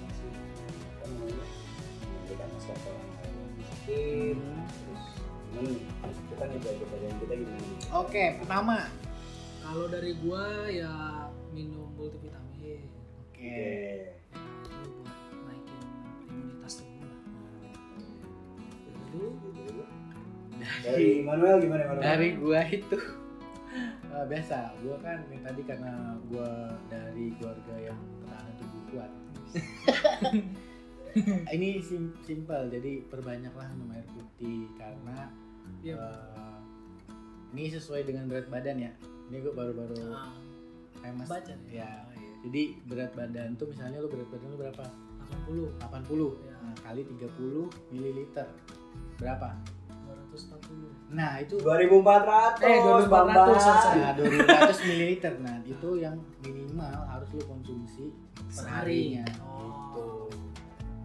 masih 0.01 0.29
apa 0.97 1.05
namanya 1.05 1.45
memberikan 2.01 2.47
masker 2.49 2.75
ke 2.75 2.87
orang 2.87 3.09
lain 3.11 3.37
sakit 3.61 4.37
Hmm. 5.51 5.75
terus 5.75 5.77
gimana 5.91 6.15
kita 6.31 6.43
ngejaga 6.47 6.85
badan 6.87 7.13
kita 7.19 7.33
gimana? 7.35 7.65
Oke, 7.99 8.23
pertama. 8.39 8.77
Kalau 9.59 9.85
dari 9.85 10.11
gua 10.17 10.47
ya 10.65 10.93
multivitamin. 12.01 12.81
Oke. 13.29 13.61
Itu 14.33 14.89
buat 14.97 15.17
naikin 15.45 15.81
imunitas 16.25 16.81
tubuh 16.81 17.05
lah. 17.05 17.19
Lalu 19.13 19.25
dari 20.81 21.21
Manuel 21.21 21.57
gimana 21.61 21.83
Manuel? 21.93 22.01
Dari 22.01 22.29
gua 22.41 22.61
itu 22.65 22.97
eh, 24.13 24.25
biasa. 24.25 24.57
Gua 24.81 24.97
kan 25.05 25.19
yang 25.29 25.43
tadi 25.45 25.61
karena 25.65 26.17
gua 26.29 26.73
dari 26.89 27.37
keluarga 27.37 27.75
yang 27.77 27.99
ketahanan 28.25 28.55
tubuh 28.57 28.81
kuat. 28.89 29.11
Ini 31.51 31.83
sim 31.83 32.15
simpel, 32.23 32.71
jadi 32.71 33.03
perbanyaklah 33.11 33.67
minum 33.75 33.91
air 33.91 34.07
putih 34.15 34.71
karena 34.79 35.27
ya 35.83 35.99
eh, 35.99 36.57
ini 37.51 37.67
sesuai 37.67 38.07
dengan 38.07 38.31
berat 38.31 38.47
badan 38.47 38.79
ya. 38.79 38.91
Ini 39.27 39.43
gua 39.43 39.53
baru-baru 39.59 40.15
ah, 40.15 40.31
kayak 41.01 41.13
mas. 41.15 41.27
nih. 41.27 41.81
Ya. 41.81 41.91
Oh, 42.01 42.13
iya. 42.13 42.31
Jadi 42.41 42.61
berat 42.85 43.11
badan 43.11 43.49
tuh 43.53 43.67
misalnya 43.67 43.97
lu 43.97 44.07
berat 44.07 44.27
badan 44.27 44.47
lu 44.47 44.57
berapa? 44.57 44.85
80 45.47 45.71
80 45.79 46.43
Ya. 46.43 46.55
nah, 46.59 46.75
kali 46.81 47.01
30 47.05 47.65
mililiter 47.89 48.47
berapa? 49.15 49.49
240. 50.31 51.11
Nah 51.11 51.39
itu 51.39 51.55
2400 51.57 52.55
Eh, 52.61 52.79
2400, 52.79 53.11
Bambang. 53.11 53.49
sorry. 53.59 53.99
nah 53.99 54.11
200 54.13 54.79
mililiter 54.85 55.33
nah 55.37 55.55
itu 55.61 55.89
yang 55.97 56.15
minimal 56.39 56.87
harus 57.05 57.27
lu 57.29 57.43
konsumsi 57.43 58.15
Sehari. 58.47 59.19
perharinya 59.19 59.25
Oh. 59.41 59.59
gitu 59.59 60.07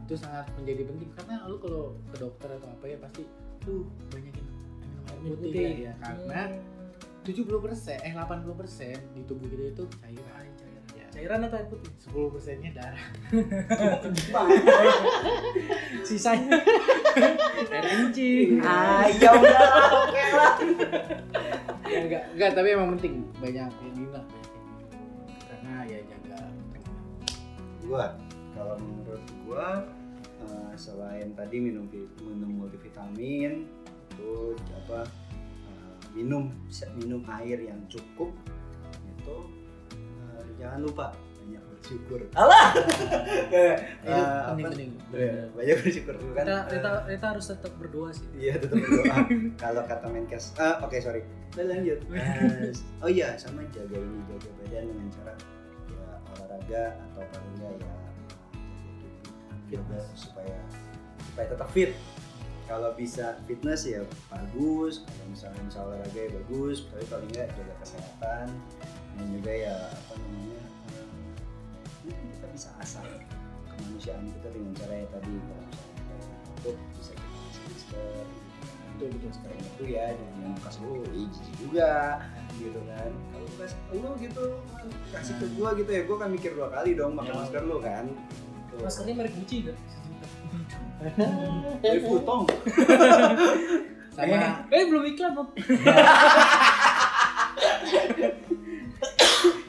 itu 0.01 0.15
sangat 0.17 0.47
menjadi 0.55 0.87
penting 0.87 1.11
karena 1.13 1.35
lu 1.45 1.59
kalau 1.59 1.83
ke 2.07 2.17
dokter 2.17 2.49
atau 2.53 2.69
apa 2.69 2.85
ya 2.87 2.97
pasti 2.97 3.23
lu 3.65 3.83
banyakin 4.09 4.45
minum 4.79 5.03
air 5.05 5.19
putih, 5.25 5.35
putih. 5.45 5.71
ya 5.83 5.93
karena 5.99 6.41
Hmm. 6.47 6.63
70 7.27 7.43
persen 7.59 7.99
eh 8.01 8.15
80 8.15 8.55
persen 8.55 8.95
di 9.13 9.27
tubuh 9.27 9.45
kita 9.45 9.75
itu 9.75 9.85
cairan 9.99 10.31
Air 10.39 10.55
cairan. 10.55 10.85
ya. 10.95 11.07
Cairan 11.11 11.43
atau 11.43 11.59
air 11.59 11.67
putih? 11.67 11.91
10 12.07 12.31
persennya 12.31 12.71
darah 12.73 13.03
Sisanya 16.07 16.55
air 17.67 17.85
kencing. 17.85 18.63
Ah, 18.63 19.11
ya 19.11 19.31
udah 19.35 19.61
oke 20.07 20.23
lah. 20.31 20.55
ya, 21.87 21.99
enggak 22.05 22.23
enggak 22.33 22.51
tapi 22.55 22.69
emang 22.71 22.89
penting 22.99 23.15
banyak 23.39 23.71
ini 23.83 24.05
lah 24.11 24.23
banyak 24.23 24.55
yang 24.55 24.71
minum. 24.87 25.27
karena 25.51 25.75
ya 25.87 25.99
jaga 26.07 26.39
Gua 27.83 28.07
kalau 28.53 28.75
menurut 28.79 29.25
gua 29.45 29.69
eh, 30.43 30.73
selain 30.75 31.29
tadi 31.35 31.57
minum 31.59 31.87
minum 32.23 32.51
multivitamin 32.55 33.67
itu 34.11 34.33
apa 34.75 35.07
minum 36.17 36.49
minum 36.97 37.21
air 37.29 37.61
yang 37.61 37.81
cukup 37.93 38.33
itu 39.05 39.37
eh, 39.93 40.45
jangan 40.57 40.81
lupa 40.81 41.13
banyak 41.47 41.63
bersyukur. 41.71 42.21
Eh, 43.47 43.77
itu 44.03 44.11
eh, 44.11 44.43
apa? 44.51 44.69
Iya, 45.15 45.47
banyak 45.55 45.77
bersyukur 45.85 46.15
kan. 46.35 46.43
Kita, 46.43 46.57
eh, 46.57 46.63
kita, 46.75 46.91
kita 47.07 47.27
harus 47.37 47.47
tetap 47.47 47.73
berdoa 47.79 48.11
sih. 48.11 48.27
Iya 48.35 48.55
tetap 48.59 48.81
berdoa. 48.81 49.17
Kalau 49.63 49.83
kata 49.87 50.07
Menkes, 50.11 50.57
ah 50.59 50.83
oke 50.83 50.97
sorry. 50.99 51.23
Udah 51.55 51.67
lanjut. 51.71 52.01
Eh, 52.11 52.73
oh 53.05 53.11
iya 53.13 53.37
sama 53.39 53.63
jaga 53.71 53.97
ini 54.01 54.19
jaga 54.27 54.51
badan 54.65 54.85
dengan 54.91 55.09
cara 55.15 55.35
ya 55.87 56.09
olahraga 56.35 56.85
atau 57.13 57.23
paling 57.23 57.53
enggak 57.61 57.73
ya 57.79 57.95
jaga 59.67 59.99
supaya 60.17 60.59
supaya 61.23 61.47
tetap 61.53 61.69
fit. 61.71 61.93
Kalau 62.67 62.91
bisa 62.93 63.39
fitness 63.47 63.87
ya 63.87 64.03
bagus. 64.27 65.07
Kalau 65.07 65.27
misalnya 65.31 65.63
bisa 65.65 65.79
olahraga 65.81 66.19
ya 66.19 66.31
bagus. 66.35 66.77
Tapi 66.87 67.05
paling 67.07 67.29
enggak 67.31 67.49
jaga 67.55 67.75
kesehatan 67.81 68.47
dan 69.17 69.27
juga 69.33 69.49
ya 69.51 69.75
apa 69.89 70.13
namanya 70.19 70.61
eh, 70.93 71.07
mungkin 72.05 72.27
kita 72.37 72.47
bisa 72.53 72.69
asah 72.77 73.01
kemanusiaan 73.67 74.29
kita 74.29 74.49
dengan 74.51 74.73
cara 74.77 74.93
yang 74.93 75.09
tadi 75.09 75.33
kalau 75.33 75.65
misalnya 75.65 75.95
kita 75.97 76.15
untuk 76.53 76.77
bisa 76.93 77.13
kita 77.17 77.29
masker 77.65 78.25
itu 78.97 79.05
itu 79.09 79.25
masker 79.25 79.51
yang 79.53 79.65
itu 79.67 79.85
ya 79.89 80.07
yang 80.13 80.55
kasih 80.61 80.81
lu 80.85 80.93
jijik 81.33 81.55
juga 81.57 81.93
gitu 82.57 82.81
kan 82.85 83.11
kalau 83.33 83.49
kasih 83.57 83.79
lu 83.97 84.11
gitu 84.21 84.45
kasih 85.13 85.35
ke 85.37 85.47
gua 85.57 85.69
gitu 85.73 85.91
ya 85.93 86.03
gua 86.05 86.17
kan 86.21 86.29
mikir 86.29 86.51
dua 86.53 86.69
kali 86.69 86.91
dong 86.93 87.13
pakai 87.17 87.33
Ya. 87.33 87.37
masker 87.41 87.63
lu 87.65 87.79
kan 87.81 88.05
Tuh. 88.67 88.83
Maskernya 88.83 89.15
merek 89.15 89.33
Gucci 89.33 89.57
kan? 89.65 89.77
Louis 91.85 92.03
Vuitton 92.03 92.41
sama. 94.17 94.65
Eh 94.73 94.83
belum 94.89 95.05
iklan 95.13 95.37
Bob. 95.37 95.53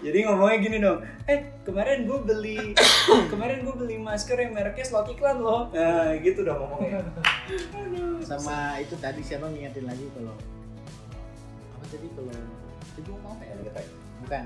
jadi 0.07 0.17
ngomongnya 0.23 0.57
gini 0.63 0.79
dong. 0.79 1.03
Eh 1.27 1.51
kemarin 1.67 2.07
gua 2.07 2.23
beli 2.23 2.71
kemarin 3.31 3.67
gua 3.67 3.75
beli 3.75 3.99
masker 3.99 4.39
yang 4.39 4.55
mereknya 4.55 4.87
slot 4.87 5.11
iklan 5.11 5.43
loh. 5.43 5.67
Nah 5.75 6.15
gitu 6.23 6.47
dong 6.47 6.63
ngomongnya. 6.63 7.03
Sama 8.23 8.79
itu 8.79 8.95
tadi 9.03 9.19
siapa 9.19 9.51
ngingetin 9.51 9.83
lagi 9.83 10.07
kalau 10.15 10.31
apa 11.75 11.85
tadi 11.91 12.07
kalau 12.15 12.31
itu 12.97 13.11
mau 13.21 13.35
apa 13.35 13.43
ya 13.45 13.83
bukan. 14.25 14.43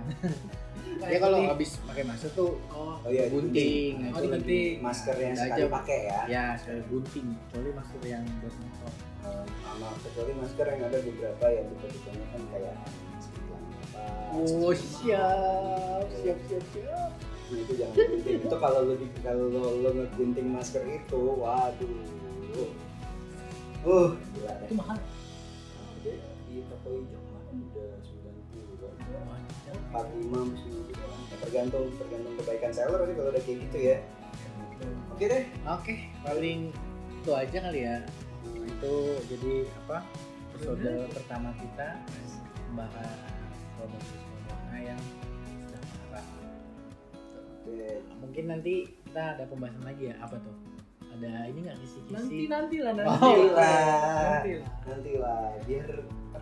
Ya 1.02 1.18
kalau 1.18 1.40
habis 1.50 1.82
pakai 1.88 2.04
masker 2.06 2.30
tuh 2.38 2.62
Oh, 2.70 2.94
oh 3.02 3.10
iya 3.10 3.26
gunting 3.32 4.12
Oh, 4.14 4.14
nah, 4.14 4.20
itu 4.22 4.28
lagi 4.30 4.62
masker 4.78 5.16
yang 5.18 5.34
sekali 5.34 5.66
pakai 5.66 6.00
ya. 6.06 6.22
Ya 6.30 6.46
sekali 6.60 6.82
gunting 6.92 7.28
kecuali 7.48 7.70
masker 7.74 8.02
yang 8.06 8.24
buat 8.42 8.56
motor 8.60 8.92
Eh, 9.22 9.46
sama 9.62 9.88
kecuali 10.02 10.34
masker 10.34 10.66
yang 10.66 10.82
ada 10.82 10.98
beberapa 11.02 11.46
yang 11.50 11.66
tipe-tipenya 11.70 12.26
kan 12.34 12.42
kayak 12.54 12.76
oh 14.34 14.74
siap 14.74 16.06
siap 16.22 16.40
siap 16.50 16.64
siap. 16.74 17.10
Nah 17.52 17.58
itu 17.62 17.74
jangan 17.78 17.96
gunting 17.98 18.38
itu 18.42 18.56
kalau 18.58 18.80
lo 18.82 18.94
di 18.98 19.08
kalau 19.22 19.46
lo, 19.50 19.64
lo 19.82 19.90
ngegunting 19.94 20.48
masker 20.50 20.84
itu 20.90 21.22
waduh. 21.38 21.94
Uh 23.82 24.10
gila 24.38 24.52
deh. 24.58 24.66
itu 24.70 24.74
mahal. 24.78 24.98
Nah, 24.98 25.90
di 26.50 26.62
toko 26.66 26.88
hijau 26.98 27.21
45 29.92 30.56
90 30.92 30.96
kan 30.96 31.20
tergantung 31.42 31.86
tergantung 31.96 32.34
kebaikan 32.38 32.72
seller 32.72 33.00
sih 33.04 33.16
kalau 33.16 33.30
udah 33.30 33.44
kayak 33.44 33.60
gitu 33.68 33.78
ya 33.78 33.98
oke 35.12 35.24
deh 35.24 35.44
oke 35.64 35.94
paling 36.22 36.60
itu 37.14 37.32
aja 37.32 37.58
kali 37.62 37.82
ya 37.84 37.98
Nah, 38.42 38.66
itu 38.66 38.94
jadi 39.30 39.54
apa 39.86 39.98
episode 40.52 40.82
pertama 41.14 41.54
kita 41.56 41.88
membahas 42.68 43.14
promosi 43.76 44.18
corona 44.18 44.78
yang 44.82 45.02
sedang 45.62 45.86
marah 46.10 46.26
Oke. 47.62 48.02
mungkin 48.18 48.44
nanti 48.48 48.74
kita 49.06 49.38
ada 49.38 49.44
pembahasan 49.46 49.84
lagi 49.84 50.10
ya 50.10 50.16
apa 50.18 50.42
tuh 50.42 50.58
ada 51.12 51.32
ini 51.46 51.60
nggak 51.62 51.78
kisi-kisi 51.78 52.14
Nanti 52.18 52.38
nanti 52.48 52.78
lah 52.80 52.94
nanti. 52.96 53.20
Oh, 53.22 53.46
lah. 53.54 54.42
Nanti 54.42 54.52
lah. 54.58 54.72
nanti 54.88 55.12
lah 55.22 55.44
biar 55.62 55.90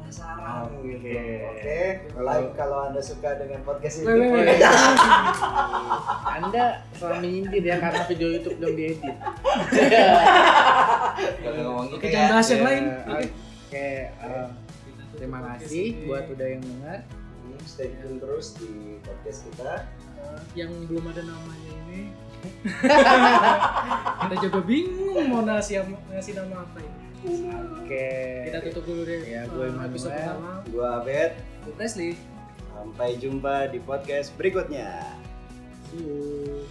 penasaran 0.10 0.66
Oke. 0.74 0.90
gitu 0.90 1.10
oke 1.46 1.82
like 2.26 2.50
kalau 2.58 2.78
anda 2.90 2.98
suka 2.98 3.38
dengan 3.38 3.62
podcast 3.62 4.02
ini. 4.02 4.10
Anda 6.40 6.82
selalu 6.96 7.18
menyindir 7.20 7.64
ya 7.68 7.78
karena 7.84 8.02
video 8.08 8.28
YouTube 8.32 8.58
belum 8.64 8.74
diedit. 8.80 9.16
Kalau 11.44 11.60
ngomong 11.60 11.88
Oke, 12.00 12.08
jangan 12.08 12.32
bahas 12.32 12.48
yang 12.48 12.64
lain. 12.64 12.84
Eh, 12.88 13.28
Oke. 13.68 13.90
Eh, 14.08 14.48
terima 15.20 15.40
kasih 15.44 15.86
buat 16.08 16.26
udah 16.32 16.48
yang 16.48 16.64
dengar. 16.64 17.00
Hmm, 17.12 17.60
stay 17.68 17.92
tune 18.00 18.18
terus 18.24 18.56
di 18.56 19.04
podcast 19.04 19.40
kita 19.52 19.74
yang 20.56 20.72
belum 20.88 21.12
ada 21.12 21.22
namanya 21.28 21.72
ini. 21.92 22.02
kita 24.24 24.36
juga 24.48 24.60
bingung 24.64 25.28
mau 25.28 25.44
ngasih 25.44 25.84
ngasih 26.08 26.34
nama 26.40 26.64
apa 26.64 26.80
ini. 26.80 27.09
Oke. 27.20 28.08
Kita 28.48 28.60
tutup 28.64 28.84
dulu 28.88 29.02
deh. 29.04 29.22
Ya, 29.28 29.44
gue 29.46 29.66
eh, 29.68 29.86
episode 29.86 30.14
Emmanuel. 30.16 30.38
pertama. 30.40 30.52
gua 30.72 30.88
Abed 31.04 31.32
Gue 31.68 31.74
Presley. 31.76 32.12
sampai 32.72 33.10
jumpa 33.20 33.68
di 33.68 33.80
podcast 33.84 34.32
berikutnya 34.40 35.04
See 35.92 36.00
you. 36.00 36.64